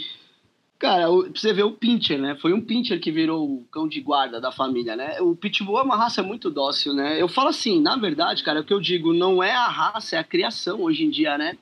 cara, 0.78 1.08
pra 1.08 1.32
você 1.34 1.54
ver 1.54 1.64
o 1.64 1.72
Pincher, 1.72 2.20
né? 2.20 2.36
Foi 2.36 2.54
um 2.54 2.62
Pincher 2.62 3.00
que 3.00 3.12
virou 3.12 3.50
o 3.50 3.66
cão 3.72 3.88
de 3.88 4.02
guarda 4.02 4.40
da 4.40 4.52
família, 4.52 4.96
né? 4.96 5.20
O 5.22 5.36
Pitbull 5.36 5.80
é 5.80 5.84
uma 5.84 5.96
raça 5.96 6.22
muito 6.22 6.52
dócil, 6.52 6.94
né? 6.94 7.20
Eu 7.20 7.28
falo 7.28 7.48
assim, 7.48 7.82
na 7.82 7.96
verdade, 7.96 8.44
cara, 8.44 8.60
o 8.60 8.64
que 8.64 8.74
eu 8.74 8.80
digo 8.82 9.14
não 9.14 9.42
é 9.42 9.52
a 9.52 9.68
raça, 9.68 10.18
é 10.18 10.20
a 10.20 10.24
criação 10.24 10.82
hoje 10.82 11.06
em 11.06 11.10
dia, 11.10 11.38
né? 11.38 11.58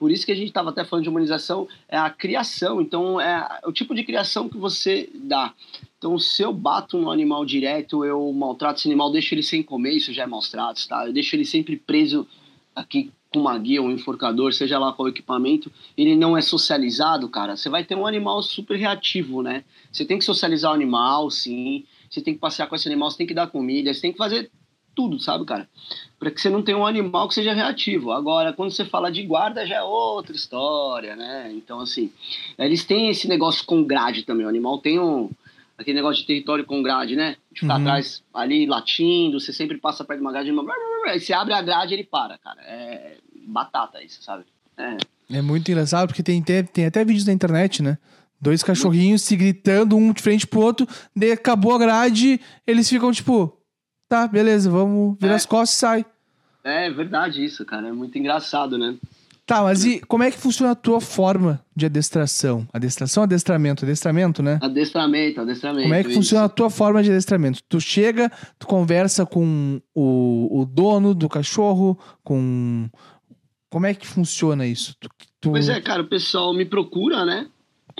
Por 0.00 0.10
isso 0.10 0.24
que 0.24 0.32
a 0.32 0.34
gente 0.34 0.48
estava 0.48 0.70
até 0.70 0.82
falando 0.82 1.02
de 1.02 1.10
humanização, 1.10 1.68
é 1.86 1.98
a 1.98 2.08
criação. 2.08 2.80
Então, 2.80 3.20
é 3.20 3.60
o 3.66 3.70
tipo 3.70 3.94
de 3.94 4.02
criação 4.02 4.48
que 4.48 4.56
você 4.56 5.10
dá. 5.14 5.52
Então, 5.98 6.18
se 6.18 6.40
eu 6.42 6.54
bato 6.54 6.96
no 6.96 7.10
animal 7.10 7.44
direto, 7.44 8.02
eu 8.02 8.32
maltrato 8.32 8.80
esse 8.80 8.88
animal, 8.88 9.12
deixo 9.12 9.34
ele 9.34 9.42
sem 9.42 9.62
comer, 9.62 9.92
isso 9.92 10.10
já 10.14 10.22
é 10.22 10.26
maus 10.26 10.50
tratos, 10.50 10.86
tá? 10.86 11.06
Eu 11.06 11.12
deixo 11.12 11.36
ele 11.36 11.44
sempre 11.44 11.76
preso 11.76 12.26
aqui 12.74 13.12
com 13.30 13.40
uma 13.40 13.58
guia, 13.58 13.82
um 13.82 13.90
enforcador, 13.90 14.54
seja 14.54 14.78
lá 14.78 14.90
qual 14.94 15.06
equipamento, 15.06 15.70
ele 15.96 16.16
não 16.16 16.34
é 16.34 16.40
socializado, 16.40 17.28
cara, 17.28 17.54
você 17.54 17.68
vai 17.68 17.84
ter 17.84 17.94
um 17.94 18.06
animal 18.06 18.42
super 18.42 18.76
reativo, 18.76 19.42
né? 19.42 19.64
Você 19.92 20.06
tem 20.06 20.18
que 20.18 20.24
socializar 20.24 20.72
o 20.72 20.74
animal, 20.74 21.30
sim. 21.30 21.84
Você 22.10 22.22
tem 22.22 22.34
que 22.34 22.40
passear 22.40 22.66
com 22.68 22.74
esse 22.74 22.88
animal, 22.88 23.10
você 23.10 23.18
tem 23.18 23.26
que 23.26 23.34
dar 23.34 23.46
comida, 23.48 23.92
você 23.92 24.00
tem 24.00 24.12
que 24.12 24.18
fazer 24.18 24.50
tudo, 24.94 25.18
sabe, 25.18 25.44
cara? 25.44 25.68
Para 26.18 26.30
que 26.30 26.40
você 26.40 26.50
não 26.50 26.62
tenha 26.62 26.76
um 26.76 26.86
animal 26.86 27.28
que 27.28 27.34
seja 27.34 27.52
reativo. 27.54 28.12
Agora, 28.12 28.52
quando 28.52 28.70
você 28.70 28.84
fala 28.84 29.10
de 29.10 29.22
guarda, 29.22 29.66
já 29.66 29.76
é 29.76 29.82
outra 29.82 30.34
história, 30.36 31.16
né? 31.16 31.50
Então, 31.54 31.80
assim, 31.80 32.12
eles 32.58 32.84
têm 32.84 33.08
esse 33.08 33.26
negócio 33.28 33.64
com 33.64 33.82
grade 33.84 34.24
também. 34.24 34.44
O 34.44 34.48
animal 34.48 34.78
tem 34.78 34.98
um, 35.00 35.30
aquele 35.78 35.96
negócio 35.96 36.20
de 36.20 36.26
território 36.26 36.64
com 36.64 36.82
grade, 36.82 37.16
né? 37.16 37.36
De 37.52 37.60
ficar 37.60 37.76
Uhum. 37.76 37.80
atrás 37.80 38.22
ali 38.34 38.66
latindo, 38.66 39.40
você 39.40 39.52
sempre 39.52 39.78
passa 39.78 40.04
perto 40.04 40.18
de 40.20 40.24
uma 40.24 40.32
grade, 40.32 40.50
aí 41.06 41.20
você 41.20 41.32
abre 41.32 41.54
a 41.54 41.62
grade 41.62 41.94
ele 41.94 42.04
para, 42.04 42.36
cara. 42.38 42.60
É 42.62 43.16
batata 43.46 44.02
isso, 44.02 44.22
sabe? 44.22 44.44
É. 44.76 44.96
É 45.32 45.40
muito 45.42 45.70
engraçado, 45.70 46.08
porque 46.08 46.22
tem, 46.22 46.42
tem, 46.42 46.64
tem 46.64 46.86
até 46.86 47.04
vídeos 47.04 47.26
na 47.26 47.32
internet, 47.32 47.82
né? 47.82 47.96
Dois 48.40 48.62
cachorrinhos 48.62 49.22
se 49.22 49.36
gritando, 49.36 49.96
um 49.96 50.12
de 50.12 50.22
frente 50.22 50.46
pro 50.46 50.60
outro, 50.60 50.88
daí 51.14 51.30
acabou 51.32 51.74
a 51.74 51.78
grade, 51.78 52.40
eles 52.66 52.88
ficam 52.88 53.12
tipo, 53.12 53.54
tá, 54.10 54.26
beleza, 54.28 54.68
vamos 54.68 55.16
virar 55.18 55.32
É. 55.32 55.36
as 55.36 55.46
costas 55.46 55.76
e 55.76 55.80
sai. 55.80 56.06
É 56.64 56.90
verdade 56.90 57.42
isso, 57.42 57.64
cara. 57.64 57.88
É 57.88 57.92
muito 57.92 58.18
engraçado, 58.18 58.76
né? 58.76 58.96
Tá, 59.46 59.62
mas 59.64 59.84
e 59.84 59.98
como 60.00 60.22
é 60.22 60.30
que 60.30 60.38
funciona 60.38 60.72
a 60.72 60.74
tua 60.76 61.00
forma 61.00 61.60
de 61.74 61.84
adestração? 61.86 62.68
Adestração, 62.72 63.22
adestramento, 63.24 63.84
adestramento, 63.84 64.42
né? 64.42 64.58
Adestramento, 64.62 65.40
adestramento. 65.40 65.82
Como 65.82 65.94
é 65.94 66.02
que 66.02 66.10
isso. 66.10 66.18
funciona 66.18 66.44
a 66.44 66.48
tua 66.48 66.70
forma 66.70 67.02
de 67.02 67.10
adestramento? 67.10 67.60
Tu 67.68 67.80
chega, 67.80 68.30
tu 68.58 68.66
conversa 68.66 69.24
com 69.26 69.80
o, 69.94 70.60
o 70.60 70.64
dono 70.66 71.14
do 71.14 71.28
cachorro, 71.28 71.98
com. 72.22 72.88
Como 73.70 73.86
é 73.86 73.94
que 73.94 74.06
funciona 74.06 74.66
isso? 74.66 74.94
Tu, 75.00 75.08
tu- 75.40 75.50
Pois 75.50 75.68
é, 75.68 75.80
cara, 75.80 76.02
o 76.02 76.06
pessoal 76.08 76.52
me 76.52 76.64
procura, 76.64 77.24
né? 77.24 77.46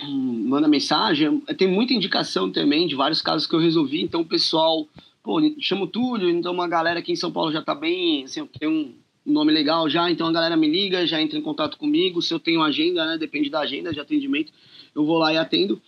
Manda 0.03 0.67
mensagem. 0.67 1.41
Tem 1.57 1.67
muita 1.67 1.93
indicação 1.93 2.49
também 2.51 2.87
de 2.87 2.95
vários 2.95 3.21
casos 3.21 3.45
que 3.47 3.53
eu 3.55 3.59
resolvi. 3.59 4.01
Então 4.01 4.21
o 4.21 4.25
pessoal, 4.25 4.87
pô, 5.23 5.39
chama 5.59 5.83
o 5.83 5.87
Túlio, 5.87 6.29
então 6.29 6.53
uma 6.53 6.67
galera 6.67 6.99
aqui 6.99 7.11
em 7.11 7.15
São 7.15 7.31
Paulo 7.31 7.51
já 7.51 7.61
tá 7.61 7.75
bem, 7.75 8.23
assim, 8.23 8.45
tem 8.59 8.69
um 8.69 8.93
nome 9.25 9.51
legal 9.51 9.89
já, 9.89 10.09
então 10.09 10.27
a 10.27 10.31
galera 10.31 10.57
me 10.57 10.67
liga, 10.67 11.05
já 11.05 11.21
entra 11.21 11.37
em 11.37 11.41
contato 11.41 11.77
comigo. 11.77 12.21
Se 12.21 12.33
eu 12.33 12.39
tenho 12.39 12.61
agenda, 12.61 13.05
né? 13.05 13.17
Depende 13.17 13.49
da 13.49 13.59
agenda 13.59 13.93
de 13.93 13.99
atendimento, 13.99 14.51
eu 14.95 15.05
vou 15.05 15.17
lá 15.17 15.33
e 15.33 15.37
atendo. 15.37 15.81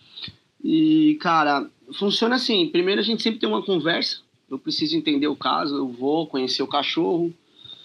E, 0.62 1.18
cara, 1.20 1.68
funciona 1.98 2.36
assim. 2.36 2.68
Primeiro 2.68 3.00
a 3.00 3.04
gente 3.04 3.22
sempre 3.22 3.40
tem 3.40 3.48
uma 3.48 3.62
conversa. 3.62 4.20
Eu 4.50 4.58
preciso 4.58 4.96
entender 4.96 5.26
o 5.26 5.36
caso, 5.36 5.76
eu 5.76 5.88
vou 5.88 6.26
conhecer 6.26 6.62
o 6.62 6.66
cachorro. 6.66 7.32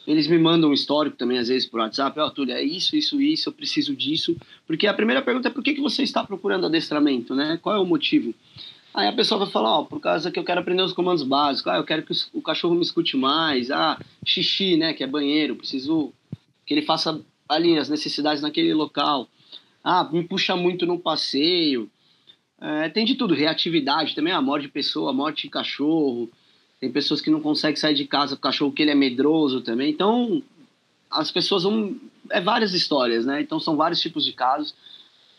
Eles 0.08 0.28
me 0.28 0.40
mandam 0.40 0.72
um 0.72 0.74
histórico 0.74 1.18
também, 1.18 1.38
às 1.38 1.50
vezes, 1.50 1.68
por 1.68 1.80
WhatsApp. 1.80 2.20
Ó, 2.20 2.30
Túlio, 2.30 2.54
é 2.54 2.64
isso, 2.64 2.96
isso, 2.96 3.22
isso, 3.22 3.50
eu 3.50 3.54
preciso 3.54 3.96
disso. 3.96 4.36
Porque 4.66 4.88
a 4.88 4.94
primeira 4.94 5.22
pergunta 5.22 5.50
é 5.50 5.52
por 5.52 5.64
que, 5.64 5.74
que 5.74 5.82
você 5.82 6.04
está 6.04 6.24
procurando 6.24 6.66
adestramento, 6.66 7.36
né? 7.36 7.60
Qual 7.62 7.76
é 7.76 7.80
o 7.80 7.86
motivo? 7.86 8.34
Aí 8.94 9.08
a 9.08 9.14
pessoa 9.14 9.40
vai 9.40 9.50
falar, 9.50 9.80
ó, 9.80 9.84
por 9.84 10.00
causa 10.00 10.32
que 10.32 10.40
eu 10.40 10.44
quero 10.44 10.60
aprender 10.60 10.82
os 10.82 10.94
comandos 10.94 11.24
básicos. 11.24 11.72
Ah, 11.72 11.78
eu 11.78 11.84
quero 11.84 12.04
que 12.04 12.14
o 12.34 12.42
cachorro 12.42 12.76
me 12.76 12.82
escute 12.82 13.16
mais. 13.16 13.70
Ah, 13.70 14.00
xixi, 14.26 14.78
né, 14.78 14.94
que 14.94 15.04
é 15.04 15.08
banheiro. 15.08 15.56
Preciso 15.56 16.12
que 16.66 16.74
ele 16.74 16.82
faça 16.82 17.22
ali 17.48 17.78
as 17.78 17.90
necessidades 17.90 18.42
naquele 18.42 18.74
local. 18.74 19.28
Ah, 19.84 20.08
me 20.12 20.24
puxa 20.24 20.56
muito 20.56 20.86
no 20.86 21.00
passeio. 21.00 21.90
É, 22.62 22.90
tem 22.90 23.06
de 23.06 23.16
tudo, 23.16 23.34
reatividade 23.34 24.14
também, 24.14 24.34
a 24.34 24.42
morte 24.42 24.64
de 24.64 24.70
pessoa, 24.70 25.14
morte 25.14 25.44
de 25.44 25.50
cachorro. 25.50 26.30
Tem 26.80 26.92
pessoas 26.92 27.22
que 27.22 27.30
não 27.30 27.42
conseguem 27.42 27.76
sair 27.76 27.96
de 27.96 28.06
casa 28.06 28.36
com 28.36 28.40
o 28.40 28.44
cachorro 28.44 28.72
que 28.72 28.82
ele 28.82 28.92
é 28.92 28.96
medroso 28.96 29.62
também. 29.62 29.90
Então, 29.90 30.44
as 31.10 31.32
pessoas 31.32 31.64
vão. 31.64 31.96
É 32.30 32.42
várias 32.42 32.74
histórias, 32.74 33.26
né? 33.26 33.42
Então, 33.42 33.60
são 33.60 33.76
vários 33.76 34.02
tipos 34.02 34.26
de 34.26 34.34
casos. 34.34 34.76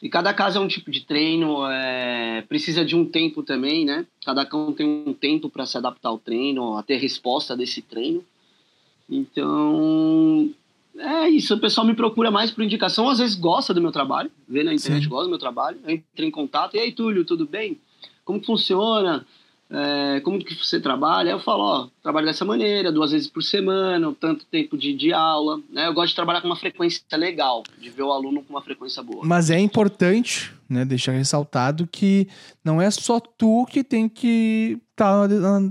E 0.02 0.08
cada 0.08 0.32
caso 0.32 0.58
é 0.58 0.60
um 0.60 0.68
tipo 0.68 0.90
de 0.90 1.04
treino, 1.04 1.66
é, 1.66 2.42
precisa 2.48 2.84
de 2.84 2.96
um 2.96 3.04
tempo 3.04 3.42
também, 3.42 3.84
né? 3.84 4.06
Cada 4.24 4.46
cão 4.46 4.72
tem 4.72 4.86
um 5.06 5.12
tempo 5.12 5.50
para 5.50 5.66
se 5.66 5.76
adaptar 5.76 6.08
ao 6.08 6.18
treino, 6.18 6.76
a 6.76 6.82
ter 6.82 6.96
resposta 6.96 7.54
desse 7.54 7.82
treino. 7.82 8.24
Então, 9.08 10.50
é 10.96 11.28
isso. 11.28 11.54
O 11.54 11.60
pessoal 11.60 11.86
me 11.86 11.94
procura 11.94 12.30
mais 12.30 12.50
por 12.50 12.64
indicação, 12.64 13.10
às 13.10 13.18
vezes 13.18 13.34
gosta 13.34 13.74
do 13.74 13.80
meu 13.82 13.92
trabalho, 13.92 14.30
vê 14.48 14.62
na 14.62 14.72
internet, 14.72 15.04
Sim. 15.04 15.10
gosta 15.10 15.24
do 15.24 15.30
meu 15.30 15.38
trabalho, 15.38 15.78
entra 15.86 16.24
em 16.24 16.30
contato. 16.30 16.76
E 16.76 16.80
aí, 16.80 16.92
Túlio, 16.92 17.24
tudo 17.24 17.46
bem? 17.46 17.78
Como 18.24 18.42
funciona? 18.42 19.26
É, 19.72 20.20
como 20.20 20.38
que 20.38 20.54
você 20.54 20.80
trabalha? 20.80 21.30
Eu 21.30 21.38
falo, 21.38 21.62
ó, 21.62 21.88
trabalho 22.02 22.26
dessa 22.26 22.44
maneira, 22.44 22.90
duas 22.90 23.12
vezes 23.12 23.28
por 23.28 23.42
semana, 23.42 24.12
tanto 24.18 24.44
tempo 24.46 24.76
de, 24.76 24.92
de 24.92 25.12
aula, 25.12 25.60
né? 25.70 25.86
Eu 25.86 25.94
gosto 25.94 26.08
de 26.08 26.16
trabalhar 26.16 26.40
com 26.40 26.48
uma 26.48 26.56
frequência 26.56 27.02
legal, 27.12 27.62
de 27.80 27.88
ver 27.88 28.02
o 28.02 28.10
aluno 28.12 28.42
com 28.42 28.52
uma 28.52 28.62
frequência 28.62 29.00
boa. 29.02 29.24
Mas 29.24 29.48
é 29.48 29.58
importante, 29.60 30.52
né, 30.68 30.84
deixar 30.84 31.12
ressaltado 31.12 31.86
que 31.86 32.26
não 32.64 32.82
é 32.82 32.90
só 32.90 33.20
tu 33.20 33.64
que 33.66 33.84
tem 33.84 34.08
que 34.08 34.78
estar 34.90 35.28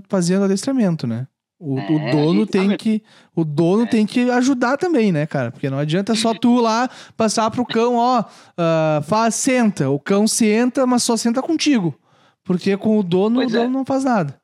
fazendo 0.08 0.46
adestramento, 0.46 1.06
né? 1.06 1.28
O, 1.62 1.78
É, 1.78 1.86
o 1.92 2.12
dono 2.12 2.40
gente 2.40 2.52
tem 2.52 2.78
que 2.78 3.04
o 3.36 3.44
dono 3.44 3.84
É. 3.84 3.86
tem 3.86 4.06
que 4.06 4.30
ajudar 4.32 4.78
também, 4.78 5.12
né, 5.12 5.26
cara? 5.26 5.52
Porque 5.52 5.70
não 5.70 5.78
adianta 5.78 6.16
só 6.16 6.34
tu 6.34 6.62
lá 6.62 6.90
passar 7.18 7.52
pro 7.52 7.66
cão, 7.66 7.96
ó, 7.96 8.24
ah, 8.58 9.02
faz 9.06 9.36
senta, 9.36 9.90
o 9.90 10.00
cão 10.00 10.26
senta, 10.26 10.86
mas 10.88 11.04
só 11.04 11.18
senta 11.18 11.42
contigo, 11.42 11.94
porque 12.50 12.76
com 12.76 12.98
o 12.98 13.04
dono 13.04 13.36
Pois 13.36 13.54
o 13.54 13.58
é. 13.58 13.60
dono 13.62 13.72
não 13.72 13.86
faz 13.86 14.04
nada. 14.04 14.42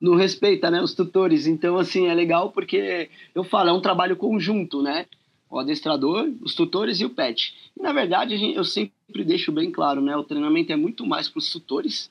não 0.00 0.14
respeita, 0.16 0.70
né, 0.70 0.80
os 0.80 0.94
tutores. 0.94 1.46
Então, 1.46 1.76
assim, 1.76 2.06
é 2.06 2.14
legal 2.14 2.50
porque 2.50 3.10
eu 3.34 3.44
falo, 3.44 3.68
é 3.68 3.72
um 3.74 3.82
trabalho 3.82 4.16
conjunto, 4.16 4.80
né? 4.80 5.04
O 5.50 5.58
adestrador, 5.58 6.26
os 6.40 6.54
tutores 6.54 7.00
e 7.00 7.04
o 7.04 7.10
pet. 7.10 7.54
E, 7.78 7.82
na 7.82 7.92
verdade, 7.92 8.34
eu 8.54 8.64
sempre 8.64 8.94
deixo 9.26 9.52
bem 9.52 9.70
claro, 9.70 10.00
né? 10.00 10.16
O 10.16 10.24
treinamento 10.24 10.72
é 10.72 10.76
muito 10.76 11.04
mais 11.06 11.28
para 11.28 11.38
os 11.38 11.52
tutores 11.52 12.10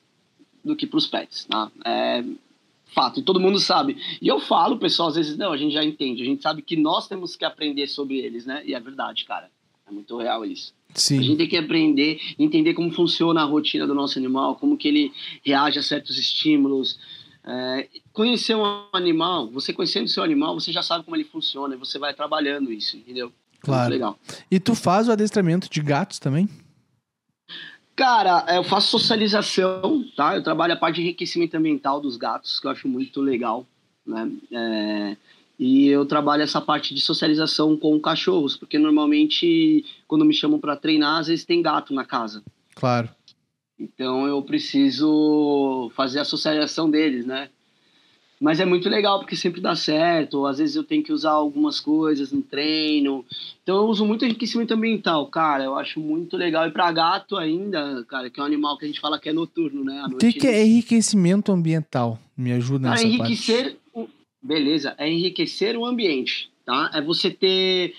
do 0.64 0.76
que 0.76 0.86
para 0.86 0.98
os 0.98 1.06
pets, 1.08 1.46
tá? 1.46 1.68
É 1.84 2.22
fato, 2.94 3.18
e 3.18 3.22
todo 3.24 3.40
mundo 3.40 3.58
sabe. 3.58 3.96
E 4.22 4.28
eu 4.28 4.38
falo, 4.38 4.78
pessoal, 4.78 5.08
às 5.08 5.16
vezes, 5.16 5.36
não, 5.36 5.50
a 5.50 5.56
gente 5.56 5.72
já 5.74 5.84
entende. 5.84 6.22
A 6.22 6.26
gente 6.26 6.42
sabe 6.44 6.62
que 6.62 6.76
nós 6.76 7.08
temos 7.08 7.34
que 7.34 7.44
aprender 7.44 7.88
sobre 7.88 8.18
eles, 8.18 8.46
né? 8.46 8.62
E 8.64 8.72
é 8.72 8.78
verdade, 8.78 9.24
cara. 9.24 9.50
É 9.84 9.90
muito 9.90 10.16
real 10.16 10.44
isso. 10.44 10.72
A 10.94 10.98
Sim. 10.98 11.22
gente 11.22 11.38
tem 11.38 11.48
que 11.48 11.56
aprender, 11.56 12.20
entender 12.38 12.72
como 12.74 12.90
funciona 12.92 13.42
a 13.42 13.44
rotina 13.44 13.86
do 13.86 13.94
nosso 13.94 14.18
animal, 14.18 14.54
como 14.56 14.76
que 14.76 14.86
ele 14.86 15.12
reage 15.44 15.78
a 15.78 15.82
certos 15.82 16.18
estímulos. 16.18 16.98
É, 17.46 17.88
conhecer 18.12 18.54
um 18.54 18.84
animal, 18.92 19.50
você 19.50 19.72
conhecendo 19.72 20.06
o 20.06 20.08
seu 20.08 20.22
animal, 20.22 20.54
você 20.58 20.72
já 20.72 20.82
sabe 20.82 21.04
como 21.04 21.16
ele 21.16 21.24
funciona 21.24 21.74
e 21.74 21.78
você 21.78 21.98
vai 21.98 22.14
trabalhando 22.14 22.72
isso, 22.72 22.96
entendeu? 22.96 23.32
Claro. 23.60 23.90
Legal. 23.90 24.18
E 24.50 24.60
tu 24.60 24.74
faz 24.74 25.08
o 25.08 25.12
adestramento 25.12 25.68
de 25.68 25.82
gatos 25.82 26.18
também? 26.18 26.48
Cara, 27.96 28.44
é, 28.48 28.58
eu 28.58 28.64
faço 28.64 28.88
socialização, 28.88 30.04
tá? 30.16 30.36
Eu 30.36 30.42
trabalho 30.42 30.74
a 30.74 30.76
parte 30.76 30.96
de 30.96 31.02
enriquecimento 31.02 31.56
ambiental 31.56 32.00
dos 32.00 32.16
gatos, 32.16 32.60
que 32.60 32.66
eu 32.66 32.70
acho 32.70 32.88
muito 32.88 33.20
legal, 33.20 33.66
né? 34.06 34.30
É, 34.52 35.16
e 35.58 35.86
eu 35.88 36.04
trabalho 36.04 36.42
essa 36.42 36.60
parte 36.60 36.94
de 36.94 37.00
socialização 37.00 37.76
com 37.76 37.98
cachorros, 38.00 38.56
porque 38.56 38.78
normalmente, 38.78 39.84
quando 40.08 40.24
me 40.24 40.34
chamam 40.34 40.58
para 40.58 40.76
treinar, 40.76 41.18
às 41.20 41.28
vezes 41.28 41.44
tem 41.44 41.62
gato 41.62 41.94
na 41.94 42.04
casa. 42.04 42.42
Claro. 42.74 43.08
Então 43.78 44.26
eu 44.26 44.40
preciso 44.42 45.90
fazer 45.94 46.20
a 46.20 46.24
socialização 46.24 46.90
deles, 46.90 47.24
né? 47.26 47.48
Mas 48.40 48.60
é 48.60 48.64
muito 48.64 48.88
legal 48.88 49.20
porque 49.20 49.36
sempre 49.36 49.60
dá 49.60 49.74
certo. 49.74 50.44
Às 50.44 50.58
vezes 50.58 50.76
eu 50.76 50.84
tenho 50.84 51.02
que 51.02 51.12
usar 51.12 51.30
algumas 51.30 51.80
coisas 51.80 52.30
no 52.32 52.42
treino. 52.42 53.24
Então 53.62 53.76
eu 53.76 53.84
uso 53.84 54.04
muito 54.04 54.24
enriquecimento 54.24 54.74
ambiental, 54.74 55.26
cara. 55.28 55.64
Eu 55.64 55.76
acho 55.78 55.98
muito 56.00 56.36
legal. 56.36 56.66
E 56.66 56.70
pra 56.70 56.90
gato 56.92 57.36
ainda, 57.36 58.04
cara, 58.08 58.28
que 58.28 58.38
é 58.38 58.42
um 58.42 58.46
animal 58.46 58.76
que 58.76 58.84
a 58.84 58.88
gente 58.88 59.00
fala 59.00 59.18
que 59.18 59.28
é 59.28 59.32
noturno, 59.32 59.84
né? 59.84 60.04
O 60.12 60.16
que, 60.16 60.32
que 60.32 60.46
é 60.46 60.64
enriquecimento 60.66 61.52
ambiental? 61.52 62.18
Me 62.36 62.52
ajuda 62.52 62.90
nessa 62.90 63.02
parte. 63.02 63.16
enriquecer. 63.16 63.76
o- 63.80 63.83
Beleza, 64.44 64.94
é 64.98 65.10
enriquecer 65.10 65.74
o 65.74 65.86
ambiente, 65.86 66.50
tá? 66.66 66.90
É 66.92 67.00
você 67.00 67.30
ter 67.30 67.94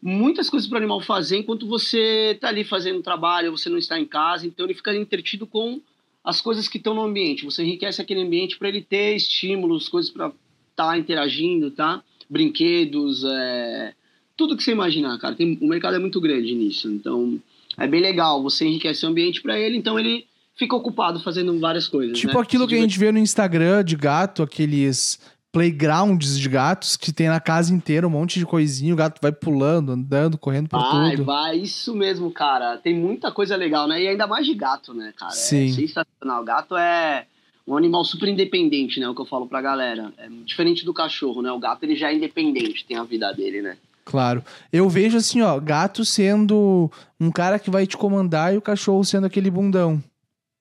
muitas 0.00 0.48
coisas 0.48 0.66
para 0.66 0.76
o 0.76 0.78
animal 0.78 0.98
fazer 1.02 1.36
enquanto 1.36 1.66
você 1.66 2.38
tá 2.40 2.48
ali 2.48 2.64
fazendo 2.64 3.02
trabalho, 3.02 3.50
você 3.50 3.68
não 3.68 3.76
está 3.76 4.00
em 4.00 4.06
casa, 4.06 4.46
então 4.46 4.64
ele 4.64 4.72
fica 4.72 4.94
entretido 4.96 5.46
com 5.46 5.82
as 6.24 6.40
coisas 6.40 6.68
que 6.68 6.78
estão 6.78 6.94
no 6.94 7.02
ambiente. 7.02 7.44
Você 7.44 7.62
enriquece 7.62 8.00
aquele 8.00 8.22
ambiente 8.22 8.56
para 8.56 8.68
ele 8.68 8.80
ter 8.80 9.14
estímulos, 9.14 9.86
coisas 9.86 10.10
para 10.10 10.32
estar 10.70 10.98
interagindo, 10.98 11.70
tá? 11.70 12.02
Brinquedos, 12.30 13.22
é... 13.22 13.92
tudo 14.34 14.56
que 14.56 14.62
você 14.62 14.72
imaginar, 14.72 15.18
cara. 15.18 15.34
Tem... 15.34 15.58
O 15.60 15.68
mercado 15.68 15.96
é 15.96 15.98
muito 15.98 16.18
grande 16.18 16.54
nisso, 16.54 16.90
então 16.90 17.38
é 17.76 17.86
bem 17.86 18.00
legal. 18.00 18.42
Você 18.42 18.64
enriquece 18.64 19.04
o 19.04 19.10
ambiente 19.10 19.42
para 19.42 19.60
ele, 19.60 19.76
então 19.76 19.98
ele 19.98 20.26
fica 20.56 20.74
ocupado 20.74 21.20
fazendo 21.20 21.58
várias 21.58 21.88
coisas. 21.88 22.18
Tipo 22.18 22.34
né? 22.34 22.40
aquilo 22.40 22.66
que 22.66 22.74
a 22.74 22.80
gente 22.80 22.98
vê 22.98 23.12
no 23.12 23.18
Instagram 23.18 23.84
de 23.84 23.96
gato, 23.96 24.42
aqueles 24.42 25.18
playgrounds 25.54 26.36
de 26.36 26.48
gatos 26.48 26.96
que 26.96 27.12
tem 27.12 27.28
na 27.28 27.38
casa 27.38 27.72
inteira 27.72 28.04
um 28.08 28.10
monte 28.10 28.40
de 28.40 28.44
coisinha, 28.44 28.92
o 28.92 28.96
gato 28.96 29.20
vai 29.22 29.30
pulando, 29.30 29.92
andando, 29.92 30.36
correndo 30.36 30.68
por 30.68 30.80
Vai, 30.80 31.12
tudo. 31.12 31.24
vai, 31.24 31.56
isso 31.56 31.94
mesmo, 31.94 32.28
cara. 32.32 32.76
Tem 32.76 32.92
muita 32.98 33.30
coisa 33.30 33.54
legal, 33.54 33.86
né? 33.86 34.02
E 34.02 34.08
ainda 34.08 34.26
mais 34.26 34.44
de 34.44 34.52
gato, 34.52 34.92
né, 34.92 35.14
cara? 35.16 35.30
Sim. 35.30 35.70
É 35.70 35.72
sensacional. 35.72 36.42
Gato 36.44 36.76
é 36.76 37.26
um 37.66 37.76
animal 37.76 38.04
super 38.04 38.28
independente, 38.28 38.98
né? 38.98 39.08
O 39.08 39.14
que 39.14 39.20
eu 39.20 39.26
falo 39.26 39.46
pra 39.46 39.62
galera. 39.62 40.12
É 40.18 40.28
diferente 40.44 40.84
do 40.84 40.92
cachorro, 40.92 41.40
né? 41.40 41.52
O 41.52 41.58
gato, 41.60 41.84
ele 41.84 41.94
já 41.94 42.10
é 42.10 42.16
independente, 42.16 42.84
tem 42.84 42.96
a 42.96 43.04
vida 43.04 43.32
dele, 43.32 43.62
né? 43.62 43.76
Claro. 44.04 44.44
Eu 44.72 44.88
vejo 44.88 45.16
assim, 45.16 45.40
ó, 45.40 45.58
gato 45.60 46.04
sendo 46.04 46.90
um 47.20 47.30
cara 47.30 47.60
que 47.60 47.70
vai 47.70 47.86
te 47.86 47.96
comandar 47.96 48.52
e 48.52 48.56
o 48.56 48.62
cachorro 48.62 49.04
sendo 49.04 49.26
aquele 49.28 49.52
bundão. 49.52 50.02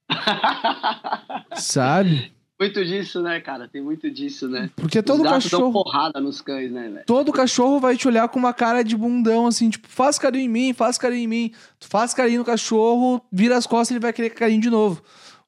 Sabe? 1.55 2.31
Muito 2.59 2.85
disso, 2.85 3.21
né, 3.21 3.39
cara? 3.41 3.67
Tem 3.67 3.81
muito 3.81 4.09
disso, 4.09 4.47
né? 4.47 4.69
Porque 4.75 5.01
todo 5.01 5.23
cachorro. 5.23 5.63
dão 5.63 5.83
porrada 5.83 6.21
nos 6.21 6.39
cães, 6.39 6.71
né, 6.71 6.89
velho? 6.89 7.05
Todo 7.05 7.31
cachorro 7.31 7.79
vai 7.79 7.97
te 7.97 8.07
olhar 8.07 8.27
com 8.29 8.39
uma 8.39 8.53
cara 8.53 8.83
de 8.83 8.95
bundão, 8.95 9.47
assim, 9.47 9.69
tipo, 9.69 9.87
faz 9.87 10.17
carinho 10.19 10.45
em 10.45 10.49
mim, 10.49 10.73
faz 10.73 10.97
carinho 10.97 11.23
em 11.23 11.27
mim. 11.27 11.51
Tu 11.79 11.87
faz 11.87 12.13
carinho 12.13 12.39
no 12.39 12.45
cachorro, 12.45 13.21
vira 13.31 13.57
as 13.57 13.65
costas, 13.65 13.91
ele 13.91 13.99
vai 13.99 14.13
querer 14.13 14.29
carinho 14.29 14.61
de 14.61 14.69
novo. 14.69 15.01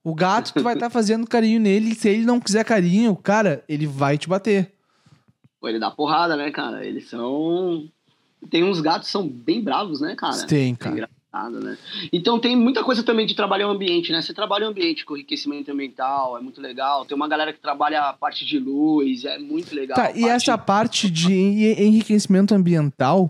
O 0.04 0.14
gato, 0.14 0.54
tu 0.54 0.64
vai 0.64 0.74
estar 0.74 0.90
fazendo 0.92 1.28
carinho 1.28 1.60
nele, 1.60 1.96
se 1.96 2.10
ele 2.10 2.26
não 2.26 2.40
quiser 2.40 2.64
carinho, 2.66 3.16
cara, 3.16 3.64
ele 3.68 3.88
vai 3.88 4.18
te 4.18 4.28
bater. 4.28 4.74
Pô, 5.60 5.70
ele 5.70 5.80
dá 5.80 5.90
porrada, 5.90 6.36
né, 6.36 6.52
cara? 6.52 6.86
Eles 6.86 7.08
são. 7.08 7.88
Tem 8.50 8.64
uns 8.64 8.80
gatos 8.82 9.08
que 9.08 9.12
são 9.12 9.28
bem 9.28 9.64
bravos, 9.64 10.02
né, 10.02 10.16
cara? 10.16 10.46
Tem, 10.46 10.76
cara. 10.76 11.10
Engraçado, 11.36 11.60
né? 11.60 11.78
Então 12.14 12.40
tem 12.40 12.56
muita 12.56 12.84
coisa 12.84 13.04
também 13.04 13.26
de 13.26 13.36
trabalhar 13.36 13.68
o 13.68 13.72
ambiente, 13.72 14.12
né? 14.12 14.22
Você 14.22 14.34
trabalha 14.34 14.66
o 14.66 14.70
ambiente 14.70 15.04
com 15.06 15.16
enriquecimento 15.16 15.72
ambiental, 15.72 16.38
é 16.38 16.42
muito 16.42 16.62
legal. 16.62 17.06
Tem 17.06 17.16
uma 17.16 17.28
galera 17.28 17.52
que 17.52 17.60
trabalha 17.60 18.02
a 18.04 18.14
parte 18.14 18.46
de 18.46 18.58
luz, 18.58 19.26
é 19.26 19.38
muito 19.38 19.76
legal. 19.76 19.96
Tá, 19.96 20.12
e 20.12 20.22
parte- 20.22 20.30
essa 20.30 20.58
parte 20.58 21.10
de 21.10 21.34
en- 21.34 21.82
enriquecimento 21.88 22.56
ambiental 22.56 23.30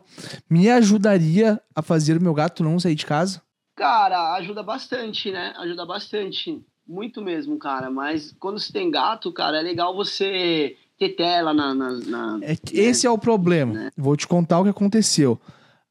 me 0.50 0.70
ajudaria 0.70 1.60
a 1.76 1.82
fazer 1.82 2.18
o 2.18 2.22
meu 2.22 2.34
gato 2.34 2.64
não 2.64 2.80
sair 2.80 2.96
de 2.96 3.06
casa? 3.06 3.42
Cara, 3.76 4.34
ajuda 4.36 4.62
bastante, 4.64 5.32
né? 5.32 5.54
Ajuda 5.58 5.86
bastante. 5.86 6.62
Muito 6.88 7.22
mesmo, 7.22 7.58
cara. 7.58 7.90
Mas 7.90 8.34
quando 8.40 8.60
você 8.60 8.72
tem 8.72 8.92
gato, 8.92 9.32
cara, 9.34 9.58
é 9.58 9.62
legal 9.64 9.96
você 9.96 10.78
ter 11.00 11.10
tela 11.10 11.54
na. 11.54 11.74
na, 11.74 11.92
na- 11.92 12.40
É 12.44 12.56
que 12.56 12.78
esse 12.80 13.08
é 13.08 13.10
o 13.12 13.18
problema. 13.18 13.74
Né? 13.74 13.90
Vou 13.98 14.16
te 14.16 14.28
contar 14.28 14.60
o 14.60 14.64
que 14.64 14.70
aconteceu. 14.70 15.40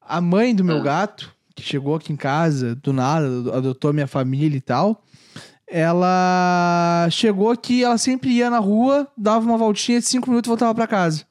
A 0.00 0.21
mãe 0.21 0.54
do 0.54 0.62
meu 0.64 0.78
Ah. 0.78 0.83
gato, 0.83 1.33
que 1.54 1.62
chegou 1.62 1.94
aqui 1.94 2.12
em 2.12 2.16
casa, 2.16 2.75
do 2.75 2.92
nada, 2.92 3.26
adotou 3.56 3.92
minha 3.92 4.06
família 4.06 4.56
e 4.56 4.61
tal, 4.61 5.04
ela 5.66 7.08
chegou 7.11 7.50
aqui, 7.50 7.84
ela 7.84 7.96
sempre 7.99 8.30
ia 8.30 8.50
na 8.50 8.58
rua, 8.58 9.08
dava 9.16 9.44
uma 9.44 9.56
voltinha 9.56 10.00
de 10.00 10.06
cinco 10.06 10.28
minutos 10.28 10.49
e 10.49 10.50
voltava 10.50 10.75
pra 10.75 10.87
casa. 10.87 11.25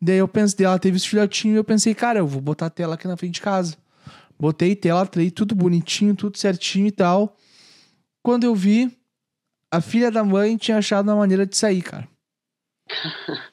Daí 0.00 0.18
eu 0.18 0.28
pensei, 0.28 0.66
ela 0.66 0.78
teve 0.78 0.96
esse 0.96 1.08
filhotinho 1.08 1.54
e 1.54 1.56
eu 1.56 1.64
pensei, 1.64 1.94
cara, 1.94 2.18
eu 2.18 2.26
vou 2.26 2.40
botar 2.40 2.66
a 2.66 2.70
tela 2.70 2.94
aqui 2.94 3.06
na 3.06 3.16
frente 3.16 3.34
de 3.34 3.40
casa. 3.40 3.76
Botei 4.38 4.74
tela, 4.74 5.06
trei 5.06 5.30
tudo 5.30 5.54
bonitinho, 5.54 6.16
tudo 6.16 6.36
certinho 6.36 6.88
e 6.88 6.90
tal. 6.90 7.36
Quando 8.22 8.44
eu 8.44 8.54
vi, 8.54 8.90
a 9.70 9.80
filha 9.80 10.10
da 10.10 10.24
mãe 10.24 10.56
tinha 10.56 10.78
achado 10.78 11.08
uma 11.08 11.16
maneira 11.16 11.46
de 11.46 11.56
sair, 11.56 11.82
cara. 11.82 12.08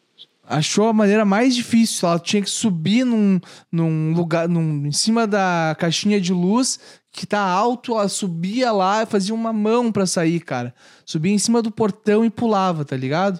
Achou 0.51 0.87
a 0.87 0.93
maneira 0.93 1.23
mais 1.23 1.53
difícil. 1.53 2.09
Ela 2.09 2.17
tinha 2.17 2.41
que 2.41 2.49
subir 2.49 3.05
num, 3.05 3.39
num 3.71 4.15
lugar, 4.15 4.49
num, 4.49 4.87
em 4.87 4.91
cima 4.91 5.27
da 5.27 5.75
caixinha 5.77 6.19
de 6.19 6.33
luz 6.33 6.79
que 7.11 7.27
tá 7.27 7.39
alto. 7.39 7.93
Ela 7.93 8.09
subia 8.09 8.71
lá 8.71 9.03
e 9.03 9.05
fazia 9.05 9.35
uma 9.35 9.53
mão 9.53 9.91
pra 9.91 10.07
sair, 10.07 10.39
cara. 10.39 10.73
Subia 11.05 11.31
em 11.31 11.37
cima 11.37 11.61
do 11.61 11.69
portão 11.69 12.25
e 12.25 12.31
pulava, 12.31 12.83
tá 12.83 12.97
ligado? 12.97 13.39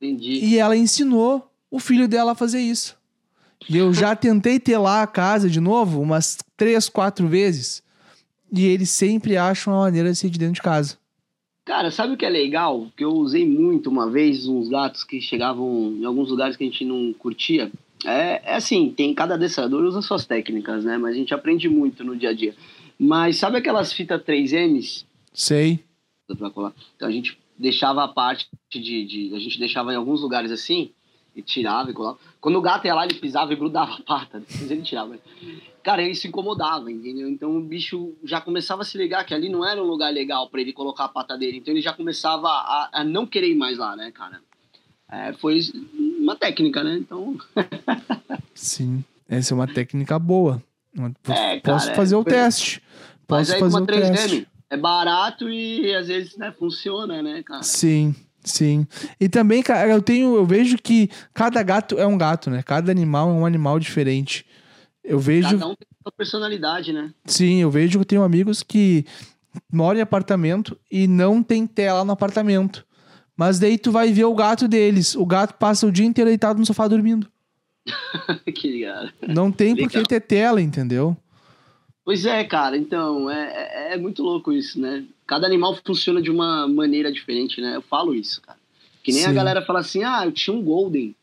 Entendi. 0.00 0.44
E 0.44 0.58
ela 0.58 0.76
ensinou 0.76 1.48
o 1.70 1.78
filho 1.78 2.08
dela 2.08 2.32
a 2.32 2.34
fazer 2.34 2.58
isso. 2.58 2.96
E 3.68 3.76
eu 3.76 3.94
já 3.94 4.16
tentei 4.16 4.58
ter 4.58 4.78
lá 4.78 5.00
a 5.00 5.06
casa 5.06 5.48
de 5.48 5.60
novo 5.60 6.00
umas 6.00 6.38
três, 6.56 6.88
quatro 6.88 7.28
vezes. 7.28 7.84
E 8.52 8.66
eles 8.66 8.90
sempre 8.90 9.36
acham 9.36 9.72
uma 9.72 9.82
maneira 9.82 10.10
de 10.10 10.18
sair 10.18 10.30
de 10.30 10.40
dentro 10.40 10.54
de 10.54 10.62
casa. 10.62 10.98
Cara, 11.64 11.90
sabe 11.90 12.14
o 12.14 12.16
que 12.16 12.26
é 12.26 12.28
legal? 12.30 12.88
Que 12.96 13.04
eu 13.04 13.12
usei 13.12 13.46
muito 13.48 13.88
uma 13.88 14.10
vez 14.10 14.48
uns 14.48 14.68
gatos 14.68 15.04
que 15.04 15.20
chegavam 15.20 15.94
em 15.96 16.04
alguns 16.04 16.28
lugares 16.30 16.56
que 16.56 16.64
a 16.64 16.66
gente 16.66 16.84
não 16.84 17.12
curtia. 17.12 17.70
É, 18.04 18.42
é 18.52 18.54
assim, 18.56 18.90
tem 18.90 19.14
cada 19.14 19.34
adestrador 19.34 19.84
usa 19.84 20.02
suas 20.02 20.26
técnicas, 20.26 20.84
né? 20.84 20.98
Mas 20.98 21.14
a 21.14 21.18
gente 21.18 21.32
aprende 21.32 21.68
muito 21.68 22.02
no 22.02 22.16
dia 22.16 22.30
a 22.30 22.32
dia. 22.32 22.54
Mas 22.98 23.36
sabe 23.36 23.58
aquelas 23.58 23.92
fitas 23.92 24.20
3Ms 24.22 25.04
Sei. 25.32 25.78
pra 26.36 26.50
colar? 26.50 26.72
Então 26.96 27.08
a 27.08 27.12
gente 27.12 27.38
deixava 27.56 28.02
a 28.02 28.08
parte 28.08 28.48
de, 28.72 29.04
de- 29.04 29.34
A 29.34 29.38
gente 29.38 29.56
deixava 29.58 29.92
em 29.92 29.96
alguns 29.96 30.20
lugares 30.20 30.50
assim, 30.50 30.90
e 31.34 31.42
tirava 31.42 31.90
e 31.90 31.94
colava. 31.94 32.18
Quando 32.40 32.56
o 32.58 32.62
gato 32.62 32.86
ia 32.86 32.94
lá, 32.94 33.04
ele 33.04 33.14
pisava 33.14 33.52
e 33.52 33.56
grudava 33.56 33.94
a 33.94 34.02
pata, 34.02 34.40
depois 34.40 34.70
ele 34.70 34.82
tirava. 34.82 35.18
Cara, 35.82 36.02
isso 36.06 36.26
incomodava, 36.26 36.90
entendeu? 36.92 37.28
Então 37.28 37.56
o 37.56 37.60
bicho 37.60 38.12
já 38.22 38.40
começava 38.40 38.82
a 38.82 38.84
se 38.84 38.96
ligar 38.98 39.24
que 39.24 39.34
ali 39.34 39.48
não 39.48 39.66
era 39.66 39.82
um 39.82 39.86
lugar 39.86 40.12
legal 40.12 40.48
pra 40.48 40.60
ele 40.60 40.72
colocar 40.72 41.04
a 41.06 41.08
pata 41.08 41.36
dele. 41.36 41.58
Então 41.58 41.72
ele 41.74 41.82
já 41.82 41.92
começava 41.92 42.48
a, 42.48 42.90
a 42.92 43.04
não 43.04 43.26
querer 43.26 43.50
ir 43.50 43.56
mais 43.56 43.78
lá, 43.78 43.96
né, 43.96 44.10
cara? 44.12 44.40
É, 45.10 45.32
foi 45.34 45.60
uma 46.18 46.36
técnica, 46.36 46.82
né? 46.84 46.96
Então. 46.98 47.36
Sim. 48.54 49.04
Essa 49.28 49.52
é 49.52 49.54
uma 49.54 49.66
técnica 49.66 50.18
boa. 50.18 50.62
É, 51.28 51.58
Posso 51.60 51.86
cara, 51.86 51.96
fazer 51.96 52.14
é, 52.14 52.18
o 52.18 52.22
foi- 52.22 52.32
teste. 52.32 52.82
Mas 53.28 53.48
Posso 53.48 53.52
aí 53.54 53.58
com 53.60 53.64
fazer 53.66 53.76
uma 53.76 53.82
o 53.82 53.86
teste. 53.86 54.36
3M 54.42 54.46
é 54.70 54.76
barato 54.76 55.48
e 55.48 55.94
às 55.94 56.08
vezes 56.08 56.36
né, 56.36 56.52
funciona, 56.52 57.22
né, 57.22 57.42
cara? 57.42 57.62
Sim, 57.62 58.14
sim. 58.44 58.86
E 59.20 59.28
também, 59.28 59.62
cara, 59.62 59.90
eu 59.90 60.02
tenho, 60.02 60.36
eu 60.36 60.46
vejo 60.46 60.76
que 60.78 61.10
cada 61.32 61.62
gato 61.62 61.98
é 61.98 62.06
um 62.06 62.18
gato, 62.18 62.50
né? 62.50 62.62
Cada 62.62 62.90
animal 62.90 63.30
é 63.30 63.32
um 63.32 63.46
animal 63.46 63.78
diferente. 63.78 64.46
Eu 65.04 65.18
vejo, 65.18 65.50
Cada 65.50 65.66
um 65.68 65.74
tem 65.74 65.88
sua 66.02 66.12
personalidade, 66.12 66.92
né? 66.92 67.12
sim, 67.24 67.60
eu 67.60 67.70
vejo 67.70 67.92
que 67.92 67.98
eu 67.98 68.04
tenho 68.04 68.22
amigos 68.22 68.62
que 68.62 69.04
moram 69.70 69.98
em 69.98 70.02
apartamento 70.02 70.78
e 70.90 71.06
não 71.06 71.42
tem 71.42 71.66
tela 71.66 72.04
no 72.04 72.12
apartamento. 72.12 72.86
Mas 73.36 73.58
daí 73.58 73.78
tu 73.78 73.90
vai 73.90 74.12
ver 74.12 74.24
o 74.24 74.34
gato 74.34 74.68
deles. 74.68 75.16
O 75.16 75.26
gato 75.26 75.54
passa 75.54 75.86
o 75.86 75.92
dia 75.92 76.06
inteiro 76.06 76.30
deitado 76.30 76.58
no 76.58 76.66
sofá 76.66 76.86
dormindo. 76.86 77.28
que 78.54 78.84
cara. 78.84 79.12
Não 79.26 79.50
tem 79.50 79.74
por 79.74 79.90
que 79.90 80.02
ter 80.04 80.20
tela, 80.20 80.60
entendeu? 80.60 81.16
Pois 82.04 82.26
é, 82.26 82.44
cara, 82.44 82.76
então, 82.76 83.30
é, 83.30 83.90
é, 83.90 83.94
é 83.94 83.96
muito 83.96 84.22
louco 84.22 84.52
isso, 84.52 84.80
né? 84.80 85.04
Cada 85.26 85.46
animal 85.46 85.78
funciona 85.84 86.20
de 86.20 86.30
uma 86.30 86.66
maneira 86.68 87.12
diferente, 87.12 87.60
né? 87.60 87.76
Eu 87.76 87.82
falo 87.82 88.14
isso, 88.14 88.40
cara. 88.40 88.58
Que 89.02 89.12
nem 89.12 89.24
a 89.24 89.28
Sim. 89.28 89.34
galera 89.34 89.62
fala 89.62 89.80
assim, 89.80 90.04
ah, 90.04 90.22
eu 90.24 90.32
tinha 90.32 90.54
um 90.54 90.62
Golden. 90.62 91.14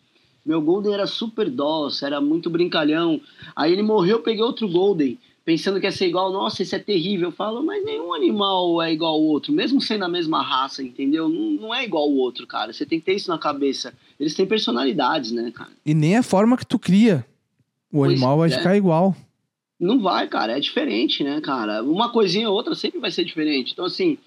Meu 0.45 0.61
Golden 0.61 0.93
era 0.93 1.05
super 1.05 1.49
dócil, 1.49 2.07
era 2.07 2.19
muito 2.19 2.49
brincalhão. 2.49 3.21
Aí 3.55 3.71
ele 3.71 3.83
morreu, 3.83 4.17
eu 4.17 4.23
peguei 4.23 4.43
outro 4.43 4.67
Golden, 4.67 5.17
pensando 5.45 5.79
que 5.79 5.85
ia 5.85 5.91
ser 5.91 6.07
igual, 6.07 6.31
nossa, 6.31 6.61
esse 6.61 6.75
é 6.75 6.79
terrível. 6.79 7.29
Eu 7.29 7.31
falo, 7.31 7.63
mas 7.63 7.83
nenhum 7.83 8.13
animal 8.13 8.81
é 8.81 8.91
igual 8.91 9.13
ao 9.13 9.21
outro, 9.21 9.53
mesmo 9.53 9.79
sendo 9.81 10.05
a 10.05 10.09
mesma 10.09 10.41
raça, 10.41 10.81
entendeu? 10.83 11.29
Não, 11.29 11.51
não 11.51 11.75
é 11.75 11.83
igual 11.83 12.03
ao 12.03 12.11
outro, 12.11 12.47
cara. 12.47 12.73
Você 12.73 12.85
tem 12.85 12.99
que 12.99 13.05
ter 13.05 13.13
isso 13.13 13.29
na 13.29 13.37
cabeça. 13.37 13.93
Eles 14.19 14.33
têm 14.33 14.45
personalidades, 14.45 15.31
né, 15.31 15.51
cara? 15.51 15.71
E 15.85 15.93
nem 15.93 16.17
a 16.17 16.23
forma 16.23 16.57
que 16.57 16.65
tu 16.65 16.79
cria. 16.79 17.25
O 17.91 17.99
Pois 17.99 18.11
animal 18.11 18.37
vai 18.37 18.49
é. 18.49 18.57
ficar 18.57 18.75
igual. 18.75 19.15
Não 19.79 19.99
vai, 19.99 20.27
cara, 20.27 20.57
é 20.57 20.59
diferente, 20.59 21.23
né, 21.23 21.39
cara? 21.39 21.81
Uma 21.83 22.11
coisinha 22.11 22.49
ou 22.49 22.55
outra 22.55 22.75
sempre 22.75 22.99
vai 22.99 23.11
ser 23.11 23.23
diferente. 23.23 23.71
Então, 23.71 23.85
assim, 23.85 24.17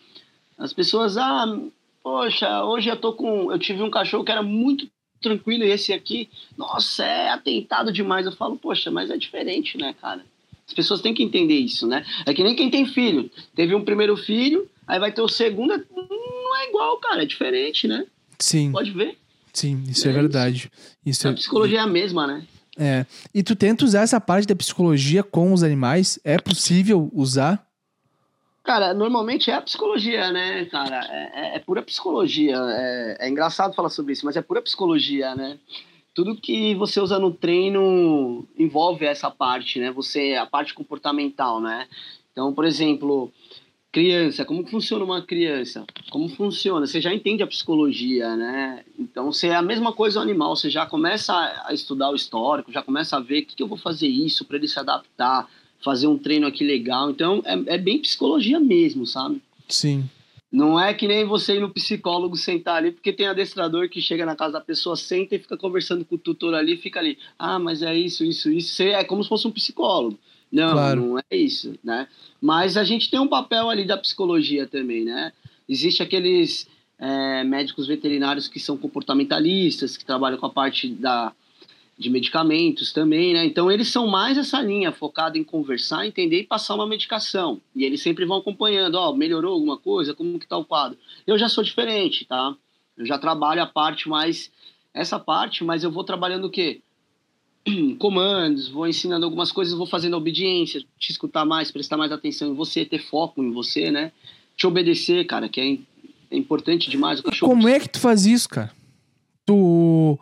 as 0.57 0.73
pessoas, 0.73 1.17
ah, 1.19 1.45
poxa, 2.03 2.65
hoje 2.65 2.89
eu 2.89 2.97
tô 2.97 3.13
com. 3.13 3.53
Eu 3.53 3.59
tive 3.59 3.83
um 3.83 3.91
cachorro 3.91 4.25
que 4.25 4.33
era 4.33 4.43
muito 4.43 4.89
tranquilo 5.21 5.63
e 5.63 5.71
esse 5.71 5.93
aqui, 5.93 6.29
nossa, 6.57 7.05
é 7.05 7.31
atentado 7.31 7.93
demais. 7.93 8.27
Eu 8.27 8.33
falo, 8.33 8.57
poxa, 8.57 8.91
mas 8.91 9.11
é 9.11 9.17
diferente, 9.17 9.77
né, 9.77 9.95
cara? 10.01 10.25
As 10.67 10.73
pessoas 10.73 11.01
têm 11.03 11.13
que 11.13 11.23
entender 11.23 11.59
isso, 11.59 11.87
né? 11.87 12.05
É 12.25 12.33
que 12.33 12.43
nem 12.43 12.57
quem 12.57 12.71
tem 12.71 12.87
filho. 12.87 13.31
Teve 13.55 13.75
um 13.75 13.85
primeiro 13.85 14.17
filho, 14.17 14.69
aí 14.87 14.99
vai 14.99 15.13
ter 15.13 15.21
o 15.21 15.29
segundo, 15.29 15.75
não 15.95 16.57
é 16.57 16.69
igual, 16.69 16.97
cara, 16.99 17.23
é 17.23 17.27
diferente, 17.27 17.87
né? 17.87 18.07
Sim, 18.39 18.73
Pode 18.73 18.91
ver. 18.91 19.19
sim, 19.53 19.85
isso 19.89 20.07
é, 20.09 20.11
É 20.11 20.15
verdade. 20.15 20.71
Isso 21.05 21.29
A 21.29 21.31
é, 21.31 21.35
psicologia 21.35 21.79
é 21.79 21.83
a 21.83 21.87
mesma, 21.87 22.27
né? 22.27 22.47
É. 22.79 23.05
E 23.35 23.43
tu 23.43 23.55
tenta 23.55 23.85
usar 23.85 24.01
essa 24.03 24.21
parte 24.21 24.47
da 24.47 24.57
psicologia 24.57 25.23
com 25.23 25.53
os 25.53 25.63
animais? 25.63 26.19
É 26.25 26.39
possível 26.39 27.11
usar? 27.13 27.67
Cara, 28.65 28.95
normalmente 28.95 29.51
é 29.51 29.55
a 29.55 29.61
psicologia, 29.61 30.31
né, 30.31 30.65
cara? 30.67 31.01
É, 31.11 31.31
é- 31.35 31.57
é 31.57 31.59
pura 31.59 31.83
psicologia. 31.83 32.57
É, 32.57 33.17
é 33.27 33.29
engraçado 33.29 33.75
falar 33.75 33.89
sobre 33.89 34.13
isso, 34.13 34.25
mas 34.25 34.37
é 34.37 34.43
pura 34.43 34.63
psicologia, 34.63 35.35
né? 35.35 35.59
Tudo 36.15 36.37
que 36.37 36.75
você 36.75 37.01
usa 37.01 37.19
no 37.19 37.33
treino 37.33 38.47
envolve 38.59 39.05
essa 39.05 39.31
parte, 39.31 39.81
né? 39.81 39.91
Você, 39.91 40.35
a 40.35 40.47
parte 40.47 40.75
comportamental, 40.75 41.61
né? 41.61 41.89
Então, 42.31 42.53
por 42.53 42.65
exemplo, 42.65 43.33
criança, 43.93 44.45
como 44.45 44.67
funciona 44.67 45.05
uma 45.05 45.21
criança? 45.21 45.85
Como 46.11 46.29
funciona? 46.31 46.87
Você 46.87 47.01
já 47.01 47.13
entende 47.13 47.43
a 47.43 47.47
psicologia, 47.47 48.35
né? 48.35 48.83
Então, 48.99 49.31
você 49.31 49.49
é 49.49 49.55
a 49.55 49.63
mesma 49.63 49.93
coisa 49.93 50.19
o 50.19 50.23
animal, 50.23 50.57
você 50.57 50.71
já 50.71 50.87
começa 50.87 51.35
a 51.35 51.53
a 51.69 51.75
estudar 51.75 52.11
o 52.11 52.17
histórico, 52.17 52.73
já 52.73 52.83
começa 52.83 53.17
a 53.17 53.21
ver 53.21 53.43
o 53.43 53.47
que, 53.47 53.57
que 53.57 53.63
eu 53.63 53.69
vou 53.69 53.79
fazer 53.79 54.09
isso 54.09 54.45
para 54.45 54.57
ele 54.57 54.67
se 54.67 54.79
adaptar, 54.79 55.49
fazer 55.85 56.07
um 56.07 56.19
treino 56.19 56.47
aqui 56.47 56.65
legal. 56.65 57.11
Então, 57.11 57.43
é, 57.45 57.75
é 57.75 57.79
bem 57.79 57.99
psicologia 57.99 58.59
mesmo, 58.59 59.07
sabe? 59.07 59.43
Sim. 59.69 60.09
Não 60.51 60.79
é 60.79 60.93
que 60.93 61.09
nem 61.09 61.25
você 61.25 61.57
ir 61.57 61.61
no 61.61 61.71
psicólogo 61.71 62.37
sentar 62.37 62.77
ali, 62.77 62.93
porque 62.93 63.13
tem 63.13 63.27
adestrador 63.27 63.89
que 63.89 64.03
chega 64.03 64.27
na 64.27 64.37
casa 64.37 64.55
da 64.55 64.61
pessoa, 64.61 64.97
senta 64.97 65.35
e 65.35 65.39
fica 65.39 65.57
conversando 65.57 66.05
com 66.05 66.15
o 66.15 66.19
tutor 66.19 66.55
ali, 66.55 66.77
fica 66.77 67.01
ali. 67.01 67.19
Ah, 67.39 67.59
mas 67.59 67.83
é 67.83 67.97
isso, 67.97 68.25
isso, 68.25 68.51
isso. 68.51 68.75
Você 68.75 68.89
é 68.89 69.05
como 69.05 69.23
se 69.23 69.29
fosse 69.29 69.47
um 69.47 69.51
psicólogo. 69.51 70.19
Não, 70.53 70.73
Claro. 70.73 71.01
não 71.01 71.19
é 71.19 71.37
isso, 71.37 71.75
né? 71.83 72.07
Mas 72.41 72.77
a 72.77 72.85
gente 72.85 73.11
tem 73.11 73.19
um 73.19 73.27
papel 73.27 73.71
ali 73.71 73.87
da 73.87 73.97
psicologia 73.97 74.67
também, 74.67 75.05
né? 75.05 75.33
Existe 75.67 76.03
aqueles 76.03 76.69
é, 76.99 77.43
médicos 77.43 77.87
veterinários 77.87 78.49
que 78.49 78.61
são 78.61 78.77
comportamentalistas, 78.77 79.97
que 79.97 80.05
trabalham 80.05 80.39
com 80.39 80.47
a 80.47 80.51
parte 80.51 80.89
da, 80.89 81.33
de 81.99 82.11
medicamentos 82.11 82.93
também, 82.93 83.33
né? 83.33 83.45
Então 83.47 83.71
eles 83.71 83.89
são 83.89 84.07
mais 84.07 84.37
essa 84.37 84.61
linha, 84.61 84.93
focada 84.93 85.39
em 85.39 85.45
conversar, 85.45 86.07
entender 86.07 86.41
e 86.41 86.47
passar 86.47 86.75
uma 86.75 86.87
medicação. 86.87 87.61
E 87.75 87.85
eles 87.85 88.03
sempre 88.03 88.27
vão 88.27 88.37
acompanhando, 88.39 88.97
ó, 88.97 89.15
melhorou 89.15 89.55
alguma 89.55 89.79
coisa, 89.79 90.15
como 90.15 90.39
que 90.39 90.47
tá 90.47 90.59
o 90.59 90.65
quadro. 90.65 90.99
Eu 91.27 91.39
já 91.39 91.49
sou 91.49 91.65
diferente, 91.65 92.27
tá? 92.27 92.55
Eu 92.97 93.07
já 93.07 93.19
trabalho 93.19 93.63
a 93.63 93.67
parte 93.67 94.09
mais. 94.09 94.51
Essa 94.95 95.19
parte, 95.19 95.65
mas 95.65 95.83
eu 95.83 95.91
vou 95.91 96.05
trabalhando 96.05 96.45
o 96.45 96.51
quê? 96.51 96.83
Comandos, 97.99 98.69
vou 98.69 98.87
ensinando 98.87 99.25
algumas 99.25 99.53
coisas, 99.53 99.75
vou 99.75 99.87
fazendo 99.87 100.17
obediência, 100.17 100.83
te 100.99 101.11
escutar 101.11 101.45
mais, 101.45 101.71
prestar 101.71 101.97
mais 101.97 102.13
atenção 102.13 102.51
em 102.51 102.55
você, 102.55 102.85
ter 102.85 102.99
foco 102.99 103.43
em 103.43 103.53
você, 103.53 103.91
né? 103.91 104.13
Te 104.57 104.67
obedecer, 104.67 105.25
cara, 105.27 105.49
que 105.49 105.61
é, 105.61 106.35
é 106.35 106.39
importante 106.39 106.91
demais. 106.91 107.21
O 107.21 107.23
cachorro 107.25 107.53
Como 107.53 107.69
é 107.69 107.79
que 107.81 107.89
tu 107.89 108.01
faz 108.01 108.27
isso, 108.27 108.49
cara? 108.49 108.73
Tu 109.47 110.19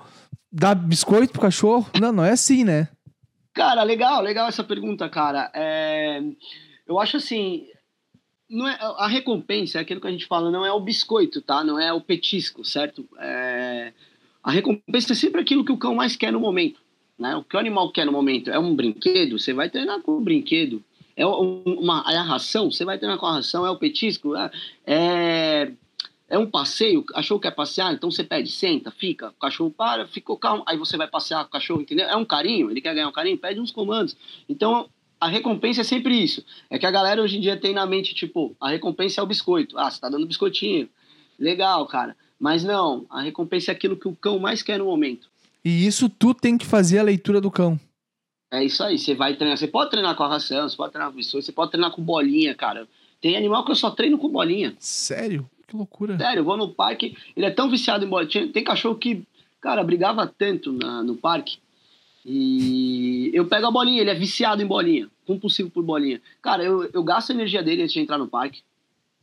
dá 0.52 0.74
biscoito 0.74 1.32
pro 1.32 1.42
cachorro? 1.42 1.86
Não, 2.00 2.12
não 2.12 2.24
é 2.24 2.32
assim, 2.32 2.64
né? 2.64 2.88
Cara, 3.52 3.82
legal, 3.82 4.22
legal 4.22 4.48
essa 4.48 4.62
pergunta, 4.62 5.08
cara. 5.08 5.50
É, 5.54 6.22
eu 6.86 6.98
acho 7.00 7.16
assim, 7.16 7.66
não 8.48 8.66
é, 8.66 8.78
a 8.80 9.06
recompensa 9.06 9.78
é 9.78 9.80
aquilo 9.80 10.00
que 10.00 10.06
a 10.06 10.10
gente 10.10 10.26
fala, 10.26 10.50
não 10.50 10.64
é 10.64 10.72
o 10.72 10.80
biscoito, 10.80 11.40
tá? 11.40 11.62
Não 11.64 11.78
é 11.78 11.92
o 11.92 12.00
petisco, 12.00 12.64
certo? 12.64 13.08
É, 13.18 13.92
a 14.42 14.50
recompensa 14.50 15.12
é 15.12 15.16
sempre 15.16 15.40
aquilo 15.40 15.64
que 15.64 15.72
o 15.72 15.78
cão 15.78 15.94
mais 15.94 16.16
quer 16.16 16.32
no 16.32 16.40
momento. 16.40 16.80
Né? 17.20 17.36
O 17.36 17.44
que 17.44 17.54
o 17.54 17.60
animal 17.60 17.92
quer 17.92 18.06
no 18.06 18.12
momento 18.12 18.50
é 18.50 18.58
um 18.58 18.74
brinquedo, 18.74 19.38
você 19.38 19.52
vai 19.52 19.68
treinar 19.68 20.00
com 20.00 20.12
o 20.12 20.20
brinquedo. 20.20 20.82
É, 21.14 21.26
uma, 21.26 22.02
é 22.08 22.16
a 22.16 22.22
ração, 22.22 22.70
você 22.70 22.82
vai 22.82 22.96
treinar 22.96 23.18
com 23.18 23.26
a 23.26 23.34
ração. 23.34 23.66
É 23.66 23.70
o 23.70 23.76
petisco, 23.76 24.34
é, 24.34 24.50
é, 24.86 25.72
é 26.30 26.38
um 26.38 26.46
passeio. 26.46 27.02
Cachorro 27.02 27.38
quer 27.38 27.50
passear, 27.50 27.92
então 27.92 28.10
você 28.10 28.24
pede, 28.24 28.50
senta, 28.50 28.90
fica. 28.90 29.28
O 29.28 29.32
cachorro 29.34 29.70
para, 29.70 30.06
ficou 30.06 30.38
calmo. 30.38 30.64
Aí 30.66 30.78
você 30.78 30.96
vai 30.96 31.06
passear 31.06 31.42
com 31.42 31.48
o 31.48 31.52
cachorro, 31.52 31.82
entendeu? 31.82 32.08
É 32.08 32.16
um 32.16 32.24
carinho, 32.24 32.70
ele 32.70 32.80
quer 32.80 32.94
ganhar 32.94 33.08
um 33.08 33.12
carinho, 33.12 33.36
pede 33.36 33.60
uns 33.60 33.70
comandos. 33.70 34.16
Então 34.48 34.88
a 35.20 35.28
recompensa 35.28 35.82
é 35.82 35.84
sempre 35.84 36.14
isso. 36.14 36.42
É 36.70 36.78
que 36.78 36.86
a 36.86 36.90
galera 36.90 37.20
hoje 37.20 37.36
em 37.36 37.40
dia 37.42 37.54
tem 37.54 37.74
na 37.74 37.84
mente, 37.84 38.14
tipo, 38.14 38.56
a 38.58 38.70
recompensa 38.70 39.20
é 39.20 39.24
o 39.24 39.26
biscoito. 39.26 39.76
Ah, 39.76 39.90
você 39.90 40.00
tá 40.00 40.08
dando 40.08 40.26
biscoitinho. 40.26 40.88
Legal, 41.38 41.86
cara. 41.86 42.16
Mas 42.38 42.64
não, 42.64 43.04
a 43.10 43.20
recompensa 43.20 43.70
é 43.70 43.74
aquilo 43.74 43.94
que 43.94 44.08
o 44.08 44.16
cão 44.16 44.38
mais 44.38 44.62
quer 44.62 44.78
no 44.78 44.86
momento. 44.86 45.29
E 45.64 45.86
isso 45.86 46.08
tu 46.08 46.34
tem 46.34 46.56
que 46.56 46.66
fazer 46.66 46.98
a 46.98 47.02
leitura 47.02 47.40
do 47.40 47.50
cão. 47.50 47.78
É 48.50 48.64
isso 48.64 48.82
aí, 48.82 48.98
você 48.98 49.14
vai 49.14 49.36
treinar. 49.36 49.56
Você 49.56 49.68
pode 49.68 49.90
treinar 49.90 50.16
com 50.16 50.24
a 50.24 50.28
ração, 50.28 50.68
você 50.68 50.76
pode 50.76 50.92
treinar 50.92 51.10
com 51.10 51.16
biscoito, 51.16 51.46
você 51.46 51.52
pode 51.52 51.70
treinar 51.70 51.92
com 51.92 52.02
bolinha, 52.02 52.54
cara. 52.54 52.88
Tem 53.20 53.36
animal 53.36 53.64
que 53.64 53.70
eu 53.70 53.76
só 53.76 53.90
treino 53.90 54.18
com 54.18 54.28
bolinha. 54.28 54.74
Sério? 54.78 55.48
Que 55.68 55.76
loucura. 55.76 56.16
Sério, 56.18 56.40
eu 56.40 56.44
vou 56.44 56.56
no 56.56 56.70
parque, 56.70 57.16
ele 57.36 57.46
é 57.46 57.50
tão 57.50 57.70
viciado 57.70 58.04
em 58.04 58.08
bolinha. 58.08 58.48
Tem 58.48 58.64
cachorro 58.64 58.96
que, 58.96 59.22
cara, 59.60 59.84
brigava 59.84 60.26
tanto 60.26 60.72
na, 60.72 61.02
no 61.02 61.14
parque 61.14 61.58
e 62.24 63.30
eu 63.32 63.46
pego 63.46 63.66
a 63.66 63.70
bolinha, 63.70 64.00
ele 64.00 64.10
é 64.10 64.14
viciado 64.14 64.62
em 64.62 64.66
bolinha, 64.66 65.08
compulsivo 65.26 65.70
por 65.70 65.82
bolinha. 65.82 66.20
Cara, 66.42 66.62
eu, 66.62 66.88
eu 66.92 67.02
gasto 67.02 67.30
a 67.30 67.34
energia 67.34 67.62
dele 67.62 67.82
antes 67.82 67.94
de 67.94 68.00
entrar 68.00 68.18
no 68.18 68.28
parque, 68.28 68.62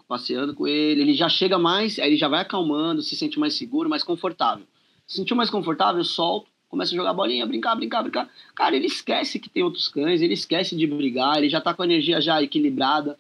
passeando 0.08 0.54
com 0.54 0.68
ele. 0.68 1.02
Ele 1.02 1.14
já 1.14 1.30
chega 1.30 1.60
mais, 1.60 2.00
aí 2.00 2.08
ele 2.08 2.18
já 2.18 2.28
vai 2.28 2.42
acalmando, 2.42 3.02
se 3.02 3.16
sente 3.16 3.40
mais 3.40 3.56
seguro, 3.56 3.90
mais 3.90 4.04
confortável. 4.04 4.66
Se 5.08 5.16
sentiu 5.18 5.36
mais 5.36 5.50
confortável, 5.50 6.04
solto, 6.04 6.48
começa 6.68 6.94
a 6.94 6.96
jogar 6.98 7.14
bolinha, 7.14 7.46
brincar, 7.46 7.76
brincar, 7.76 8.04
brincar. 8.04 8.30
Cara, 8.54 8.76
ele 8.76 8.88
esquece 8.88 9.40
que 9.40 9.50
tem 9.50 9.64
outros 9.64 9.88
cães, 9.88 10.22
ele 10.22 10.34
esquece 10.34 10.76
de 10.76 10.86
brigar, 10.86 11.38
ele 11.38 11.50
já 11.50 11.62
tá 11.62 11.74
com 11.74 11.82
a 11.82 11.86
energia 11.86 12.20
já 12.20 12.42
equilibrada. 12.42 13.18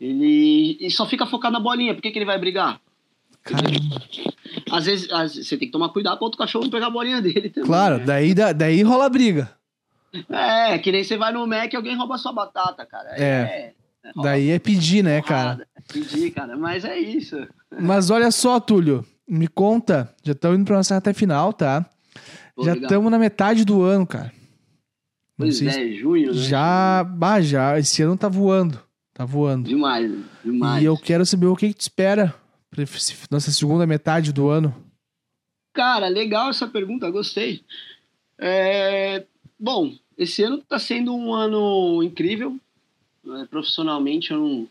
Ele, 0.00 0.76
ele 0.80 0.90
só 0.90 1.04
fica 1.06 1.26
focado 1.26 1.54
na 1.54 1.60
bolinha. 1.60 1.92
Por 1.92 2.00
que, 2.00 2.10
que 2.12 2.18
ele 2.18 2.24
vai 2.24 2.38
brigar? 2.38 2.80
Caramba. 3.42 3.98
Às 4.70 4.86
vezes, 4.86 5.10
às 5.12 5.34
vezes, 5.34 5.48
você 5.48 5.56
tem 5.56 5.68
que 5.68 5.72
tomar 5.72 5.88
cuidado 5.90 6.16
para 6.16 6.24
outro 6.24 6.38
cachorro 6.38 6.64
não 6.64 6.70
pegar 6.70 6.86
a 6.88 6.90
bolinha 6.90 7.20
dele 7.22 7.48
também. 7.48 7.66
Claro, 7.66 7.98
né? 7.98 8.04
daí, 8.04 8.34
da- 8.34 8.52
daí 8.52 8.82
rola 8.82 9.08
briga. 9.08 9.50
É, 10.28 10.78
que 10.78 10.90
nem 10.92 11.02
você 11.04 11.16
vai 11.16 11.32
no 11.32 11.46
Mac 11.46 11.72
e 11.72 11.76
alguém 11.76 11.96
rouba 11.96 12.18
sua 12.18 12.32
batata, 12.32 12.84
cara. 12.84 13.10
É. 13.10 13.72
é 14.04 14.12
Daí 14.22 14.50
é 14.50 14.58
pedir, 14.58 15.02
né, 15.02 15.20
cara? 15.22 15.66
porrada. 15.66 15.68
Entendi, 15.94 16.30
cara. 16.30 16.56
Mas 16.56 16.84
é 16.84 16.98
isso. 16.98 17.36
Mas 17.80 18.10
olha 18.10 18.30
só, 18.30 18.58
Túlio, 18.58 19.04
me 19.28 19.46
conta, 19.48 20.14
já 20.22 20.32
estamos 20.32 20.58
indo 20.58 20.66
pra 20.66 20.76
nossa 20.76 20.94
reta 20.94 21.12
final, 21.14 21.52
tá? 21.52 21.84
Pô, 22.54 22.64
já 22.64 22.74
estamos 22.74 23.10
na 23.10 23.18
metade 23.18 23.64
do 23.64 23.82
ano, 23.82 24.06
cara. 24.06 24.32
Pois 25.36 25.58
sei 25.58 25.70
se- 25.70 25.80
é, 25.80 25.92
junho, 25.92 26.34
né? 26.34 26.42
Já, 26.42 27.04
bah, 27.04 27.40
já, 27.40 27.78
esse 27.78 28.02
ano 28.02 28.16
tá 28.16 28.28
voando, 28.28 28.80
tá 29.14 29.24
voando. 29.24 29.68
Demais, 29.68 30.10
demais. 30.44 30.82
E 30.82 30.86
eu 30.86 30.96
quero 30.96 31.24
saber 31.24 31.46
o 31.46 31.54
que 31.56 31.68
que 31.68 31.74
te 31.74 31.82
espera 31.82 32.34
pra 32.70 32.84
nossa 33.30 33.50
segunda 33.52 33.86
metade 33.86 34.32
do 34.32 34.48
ano. 34.48 34.74
Cara, 35.72 36.08
legal 36.08 36.50
essa 36.50 36.66
pergunta, 36.66 37.08
gostei. 37.10 37.62
É, 38.36 39.24
Bom, 39.60 39.92
esse 40.16 40.42
ano 40.42 40.58
tá 40.58 40.78
sendo 40.78 41.14
um 41.14 41.32
ano 41.34 42.02
incrível. 42.02 42.56
né? 43.24 43.46
Profissionalmente, 43.50 44.30
eu 44.32 44.38
não 44.38 44.68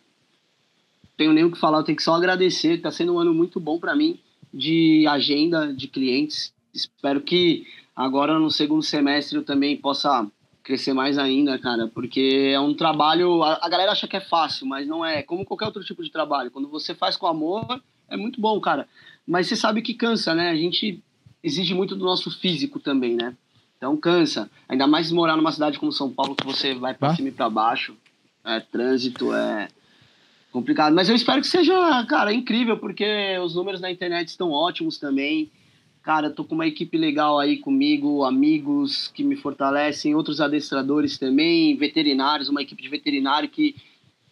tenho 1.15 1.33
nem 1.33 1.43
o 1.45 1.51
que 1.51 1.59
falar, 1.59 1.79
eu 1.79 1.83
tenho 1.83 1.95
que 1.97 2.03
só 2.03 2.13
agradecer. 2.15 2.79
Tá 2.81 2.91
sendo 2.91 3.13
um 3.15 3.19
ano 3.19 3.33
muito 3.33 3.59
bom 3.59 3.79
para 3.79 3.95
mim 3.95 4.19
de 4.53 5.05
agenda 5.07 5.73
de 5.73 5.87
clientes. 5.87 6.53
Espero 6.73 7.21
que 7.21 7.65
agora 7.95 8.37
no 8.39 8.51
segundo 8.51 8.83
semestre 8.83 9.37
eu 9.37 9.43
também 9.43 9.77
possa 9.77 10.27
crescer 10.63 10.93
mais 10.93 11.17
ainda, 11.17 11.57
cara, 11.57 11.87
porque 11.87 12.51
é 12.53 12.59
um 12.59 12.73
trabalho. 12.73 13.41
A, 13.41 13.69
galera 13.69 13.93
acha 13.93 14.07
que 14.07 14.17
é 14.17 14.21
fácil, 14.21 14.67
mas 14.67 14.85
não 14.85 15.03
é. 15.03 15.23
Como 15.23 15.45
qualquer 15.45 15.65
outro 15.65 15.83
tipo 15.83 16.03
de 16.03 16.11
trabalho. 16.11 16.51
Quando 16.51 16.67
você 16.67 16.93
faz 16.93 17.15
com 17.15 17.25
amor, 17.25 17.81
é 18.09 18.17
muito 18.17 18.41
bom, 18.41 18.59
cara. 18.59 18.87
Mas 19.25 19.47
você 19.47 19.55
sabe 19.55 19.81
que 19.81 19.93
cansa, 19.93 20.35
né? 20.35 20.49
A 20.49 20.55
gente 20.57 21.01
exige 21.41 21.73
muito 21.73 21.95
do 21.95 22.03
nosso 22.03 22.29
físico 22.29 22.79
também, 22.79 23.15
né? 23.15 23.35
Então 23.77 23.95
cansa. 23.95 24.49
Ainda 24.67 24.85
mais 24.87 25.11
morar 25.11 25.37
numa 25.37 25.51
cidade 25.51 25.79
como 25.79 25.91
São 25.91 26.11
Paulo, 26.11 26.35
que 26.35 26.45
você 26.45 26.75
vai 26.75 26.93
pra 26.93 27.09
Bah. 27.09 27.15
cima 27.15 27.29
e 27.29 27.31
pra 27.31 27.49
baixo. 27.49 27.95
É, 28.43 28.59
trânsito 28.59 29.33
é 29.33 29.69
complicado. 30.57 30.93
Mas 30.93 31.07
eu 31.07 31.15
espero 31.15 31.39
que 31.41 31.47
seja, 31.47 32.03
cara, 32.05 32.33
incrível, 32.33 32.77
porque 32.77 33.37
os 33.43 33.53
números 33.53 33.79
na 33.79 33.91
internet 33.91 34.29
estão 34.29 34.51
ótimos 34.51 34.97
também. 34.97 35.51
Cara, 36.01 36.31
tô 36.31 36.43
com 36.43 36.55
uma 36.55 36.65
equipe 36.65 36.97
legal 36.97 37.37
aí 37.37 37.57
comigo, 37.57 38.23
amigos 38.23 39.09
que 39.13 39.23
me 39.23 39.35
fortalecem, 39.35 40.15
outros 40.15 40.41
adestradores 40.41 41.17
também, 41.17 41.75
veterinários, 41.77 42.49
uma 42.49 42.61
equipe 42.61 42.81
de 42.81 42.89
veterinário 42.89 43.49
que, 43.49 43.75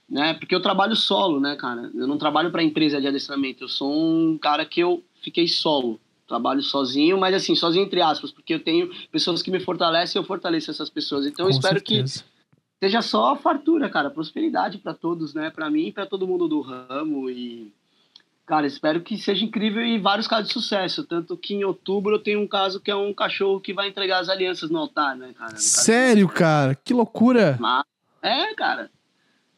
né, 0.10 0.34
porque 0.34 0.56
eu 0.56 0.62
trabalho 0.62 0.96
solo, 0.96 1.40
né, 1.40 1.56
cara? 1.56 1.92
Eu 1.94 2.08
não 2.08 2.18
trabalho 2.18 2.50
para 2.50 2.64
empresa 2.64 3.00
de 3.00 3.08
adestramento, 3.08 3.66
eu 3.66 3.68
sou 3.68 3.92
um 3.94 4.38
cara 4.38 4.66
que 4.66 4.80
eu 4.80 5.04
fiquei 5.22 5.48
solo. 5.48 6.00
Trabalho 6.28 6.64
sozinho, 6.64 7.20
mas 7.20 7.36
assim, 7.36 7.56
sozinho 7.56 7.86
entre 7.86 8.02
aspas, 8.02 8.32
porque 8.32 8.56
eu 8.56 8.64
tenho 8.64 8.90
pessoas 9.12 9.44
que 9.44 9.52
me 9.52 9.60
fortalecem 9.60 10.20
e 10.20 10.24
eu 10.24 10.26
fortaleço 10.26 10.72
essas 10.72 10.90
pessoas. 10.90 11.28
Então 11.28 11.46
eu 11.46 11.52
Com 11.52 11.56
espero 11.56 11.76
certeza. 11.76 12.24
que 12.24 12.35
seja 12.82 13.02
só 13.02 13.36
fartura, 13.36 13.90
cara, 13.90 14.10
prosperidade 14.10 14.78
para 14.78 14.94
todos, 14.94 15.34
né? 15.34 15.50
Para 15.50 15.70
mim 15.70 15.88
e 15.88 15.92
para 15.92 16.06
todo 16.06 16.28
mundo 16.28 16.48
do 16.48 16.62
ramo 16.62 17.30
e 17.30 17.72
cara, 18.46 18.68
espero 18.68 19.02
que 19.02 19.18
seja 19.18 19.44
incrível 19.44 19.84
e 19.84 19.98
vários 19.98 20.28
casos 20.28 20.48
de 20.48 20.54
sucesso, 20.54 21.04
tanto 21.04 21.36
que 21.36 21.56
em 21.56 21.64
outubro 21.64 22.16
eu 22.16 22.20
tenho 22.20 22.40
um 22.40 22.48
caso 22.48 22.80
que 22.80 22.92
é 22.92 22.96
um 22.96 23.12
cachorro 23.12 23.60
que 23.60 23.74
vai 23.74 23.88
entregar 23.88 24.20
as 24.20 24.30
alianças 24.30 24.70
no 24.70 24.78
altar, 24.78 25.16
né, 25.16 25.34
cara? 25.36 25.58
Sério, 25.58 26.28
cara? 26.30 26.76
Que 26.76 26.94
loucura. 26.94 27.58
Mas- 27.60 27.84
É, 28.22 28.54
cara. 28.54 28.92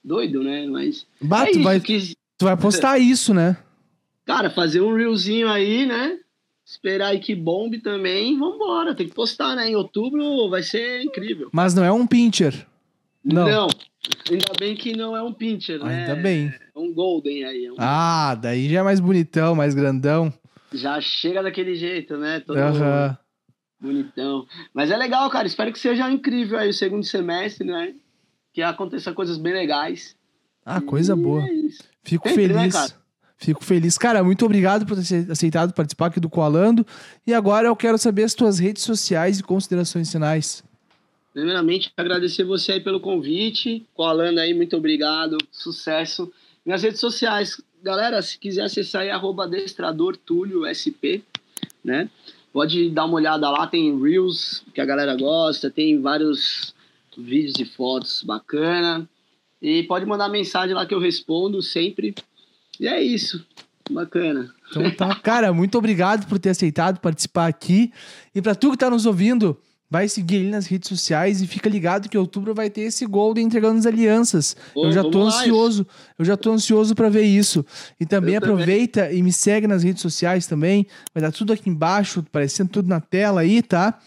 Doido, 0.03 0.41
né? 0.41 0.65
Mas 0.67 1.05
Bah, 1.21 1.43
é 1.43 1.45
tu, 1.47 1.51
isso 1.51 1.63
vai, 1.63 1.79
que 1.81 2.15
tu 2.37 2.45
vai 2.45 2.55
postar 2.55 2.97
isso, 2.97 3.33
né? 3.33 3.57
cara, 4.25 4.49
fazer 4.49 4.81
um 4.81 4.93
reelzinho 4.93 5.49
aí, 5.49 5.85
né? 5.85 6.19
Esperar 6.65 7.07
aí 7.07 7.19
que 7.19 7.33
bombe 7.33 7.79
também, 7.79 8.37
vambora. 8.37 8.93
Tem 8.93 9.07
que 9.07 9.13
postar, 9.13 9.55
né? 9.55 9.69
Em 9.69 9.75
outubro 9.75 10.49
vai 10.49 10.63
ser 10.63 11.01
incrível. 11.01 11.49
Mas 11.51 11.73
não 11.73 11.83
é 11.83 11.91
um 11.91 12.05
pincher. 12.05 12.67
Não. 13.33 13.67
Ainda 14.29 14.53
bem 14.59 14.75
que 14.75 14.95
não 14.95 15.15
é 15.15 15.21
um 15.21 15.33
pincher, 15.33 15.83
né? 15.83 16.01
Ainda 16.07 16.15
bem. 16.21 16.47
É 16.75 16.79
um 16.79 16.93
golden 16.93 17.43
aí. 17.43 17.65
é 17.65 17.71
um- 17.71 17.75
Ah, 17.77 18.35
daí 18.35 18.69
já 18.69 18.79
é 18.79 18.83
mais 18.83 18.99
bonitão, 18.99 19.53
mais 19.55 19.73
grandão. 19.75 20.33
Já 20.73 20.99
chega 21.01 21.43
daquele 21.43 21.75
jeito, 21.75 22.17
né? 22.17 22.39
Todo 22.39 22.57
Aham. 22.57 23.17
bonitão. 23.79 24.45
Mas 24.73 24.91
é 24.91 24.97
legal, 24.97 25.29
cara. 25.29 25.47
Espero 25.47 25.71
que 25.71 25.79
seja 25.79 26.09
incrível 26.09 26.57
aí 26.57 26.69
o 26.69 26.73
segundo 26.73 27.03
semestre, 27.05 27.65
né? 27.67 27.93
Que 28.53 28.61
aconteça 28.61 29.13
coisas 29.13 29.37
bem 29.37 29.53
legais. 29.53 30.15
Ah, 30.65 30.81
coisa 30.81 31.13
E 31.13 31.15
boa. 31.15 31.43
é. 31.43 31.47
Fico 32.03 32.27
Sempre, 32.27 32.47
né, 32.53 32.59
feliz. 32.59 32.73
cara? 32.73 32.91
Fico 33.37 33.63
feliz. 33.63 33.97
Cara, 33.97 34.23
muito 34.23 34.43
obrigado 34.45 34.85
por 34.85 34.95
ter 34.95 35.01
ace- 35.01 35.31
aceitado 35.31 35.73
participar 35.73 36.07
aqui 36.07 36.19
do 36.19 36.29
Coalando. 36.29 36.85
E 37.25 37.33
agora 37.33 37.67
eu 37.67 37.75
quero 37.75 37.97
saber 37.97 38.23
as 38.23 38.33
tuas 38.33 38.57
redes 38.57 38.83
sociais 38.83 39.39
e 39.39 39.43
considerações 39.43 40.11
finais. 40.11 40.63
Primeiramente, 41.37 41.93
agradecer 41.95 42.43
você 42.43 42.71
aí 42.71 42.79
pelo 42.79 42.99
convite. 42.99 43.85
Colando 43.93 44.39
aí, 44.39 44.55
muito 44.55 44.75
obrigado. 44.75 45.37
Sucesso. 45.51 46.33
Minhas 46.65 46.81
redes 46.81 46.99
sociais, 46.99 47.61
galera, 47.83 48.19
se 48.23 48.39
quiser 48.39 48.63
acessar 48.63 49.03
aí, 49.03 49.11
arroba 49.11 49.43
adestrador 49.43 50.17
Túlio 50.17 50.63
SP, 50.65 51.21
né? 51.85 52.09
Pode 52.51 52.89
dar 52.89 53.05
uma 53.05 53.17
olhada 53.17 53.47
lá, 53.51 53.67
tem 53.67 54.01
Reels 54.01 54.63
que 54.73 54.81
a 54.81 54.85
galera 54.85 55.15
gosta, 55.15 55.69
tem 55.69 56.01
vários 56.01 56.73
vídeos 57.15 57.59
e 57.59 57.65
fotos 57.65 58.23
bacana. 58.23 59.07
E 59.61 59.83
pode 59.83 60.07
mandar 60.07 60.29
mensagem 60.29 60.73
lá 60.73 60.87
que 60.87 60.95
eu 60.95 60.99
respondo 60.99 61.61
sempre. 61.61 62.15
E 62.79 62.87
é 62.87 62.99
isso. 62.99 63.45
Bacana. 63.91 64.51
Então 64.71 64.89
tá, 64.89 65.13
cara, 65.13 65.53
muito 65.53 65.77
obrigado 65.77 66.27
por 66.27 66.39
ter 66.39 66.49
aceitado 66.49 66.99
participar 66.99 67.45
aqui. 67.45 67.93
E 68.33 68.41
pra 68.41 68.55
tu 68.55 68.71
que 68.71 68.77
tá 68.77 68.89
nos 68.89 69.05
ouvindo, 69.05 69.55
Vai 69.89 70.09
seguir 70.09 70.35
ele 70.35 70.49
nas 70.49 70.67
redes 70.67 70.89
sociais 70.89 71.41
e 71.41 71.47
fica 71.47 71.69
ligado 71.69 72.09
que 72.09 72.17
outubro 72.17 72.53
vai 72.53 72.69
ter 72.69 72.81
esse 72.81 73.05
Golden 73.05 73.45
entregando 73.45 73.79
as 73.79 73.85
alianças. 73.85 74.53
Pô, 74.73 74.85
eu 74.85 74.91
já 74.91 75.01
tô 75.01 75.21
ansioso. 75.21 75.87
Eu 76.19 76.25
já 76.25 76.35
tô 76.35 76.51
ansioso 76.51 76.93
pra 76.93 77.07
ver 77.07 77.21
isso. 77.23 77.65
E 77.97 78.05
também 78.05 78.35
Eu 78.35 78.41
também. 78.41 78.53
aproveita 78.55 79.11
e 79.13 79.23
me 79.23 79.31
segue 79.31 79.65
nas 79.65 79.83
redes 79.83 80.01
sociais 80.01 80.45
também. 80.45 80.85
Vai 81.13 81.21
dar 81.21 81.31
tudo 81.31 81.53
aqui 81.53 81.69
embaixo, 81.69 82.19
aparecendo 82.19 82.69
tudo 82.69 82.89
na 82.89 82.99
tela 82.99 83.41
aí, 83.41 83.61
tá? 83.61 83.97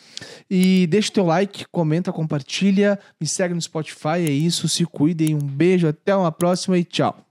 E 0.50 0.86
deixa 0.88 1.08
o 1.08 1.12
teu 1.12 1.24
like, 1.24 1.64
comenta, 1.72 2.12
compartilha, 2.12 2.98
me 3.18 3.26
segue 3.26 3.54
no 3.54 3.62
Spotify, 3.62 4.18
é 4.18 4.30
isso, 4.30 4.68
se 4.68 4.84
cuidem. 4.84 5.34
Um 5.34 5.38
beijo, 5.38 5.88
até 5.88 6.14
uma 6.14 6.30
próxima 6.30 6.76
e 6.76 6.84
tchau. 6.84 7.24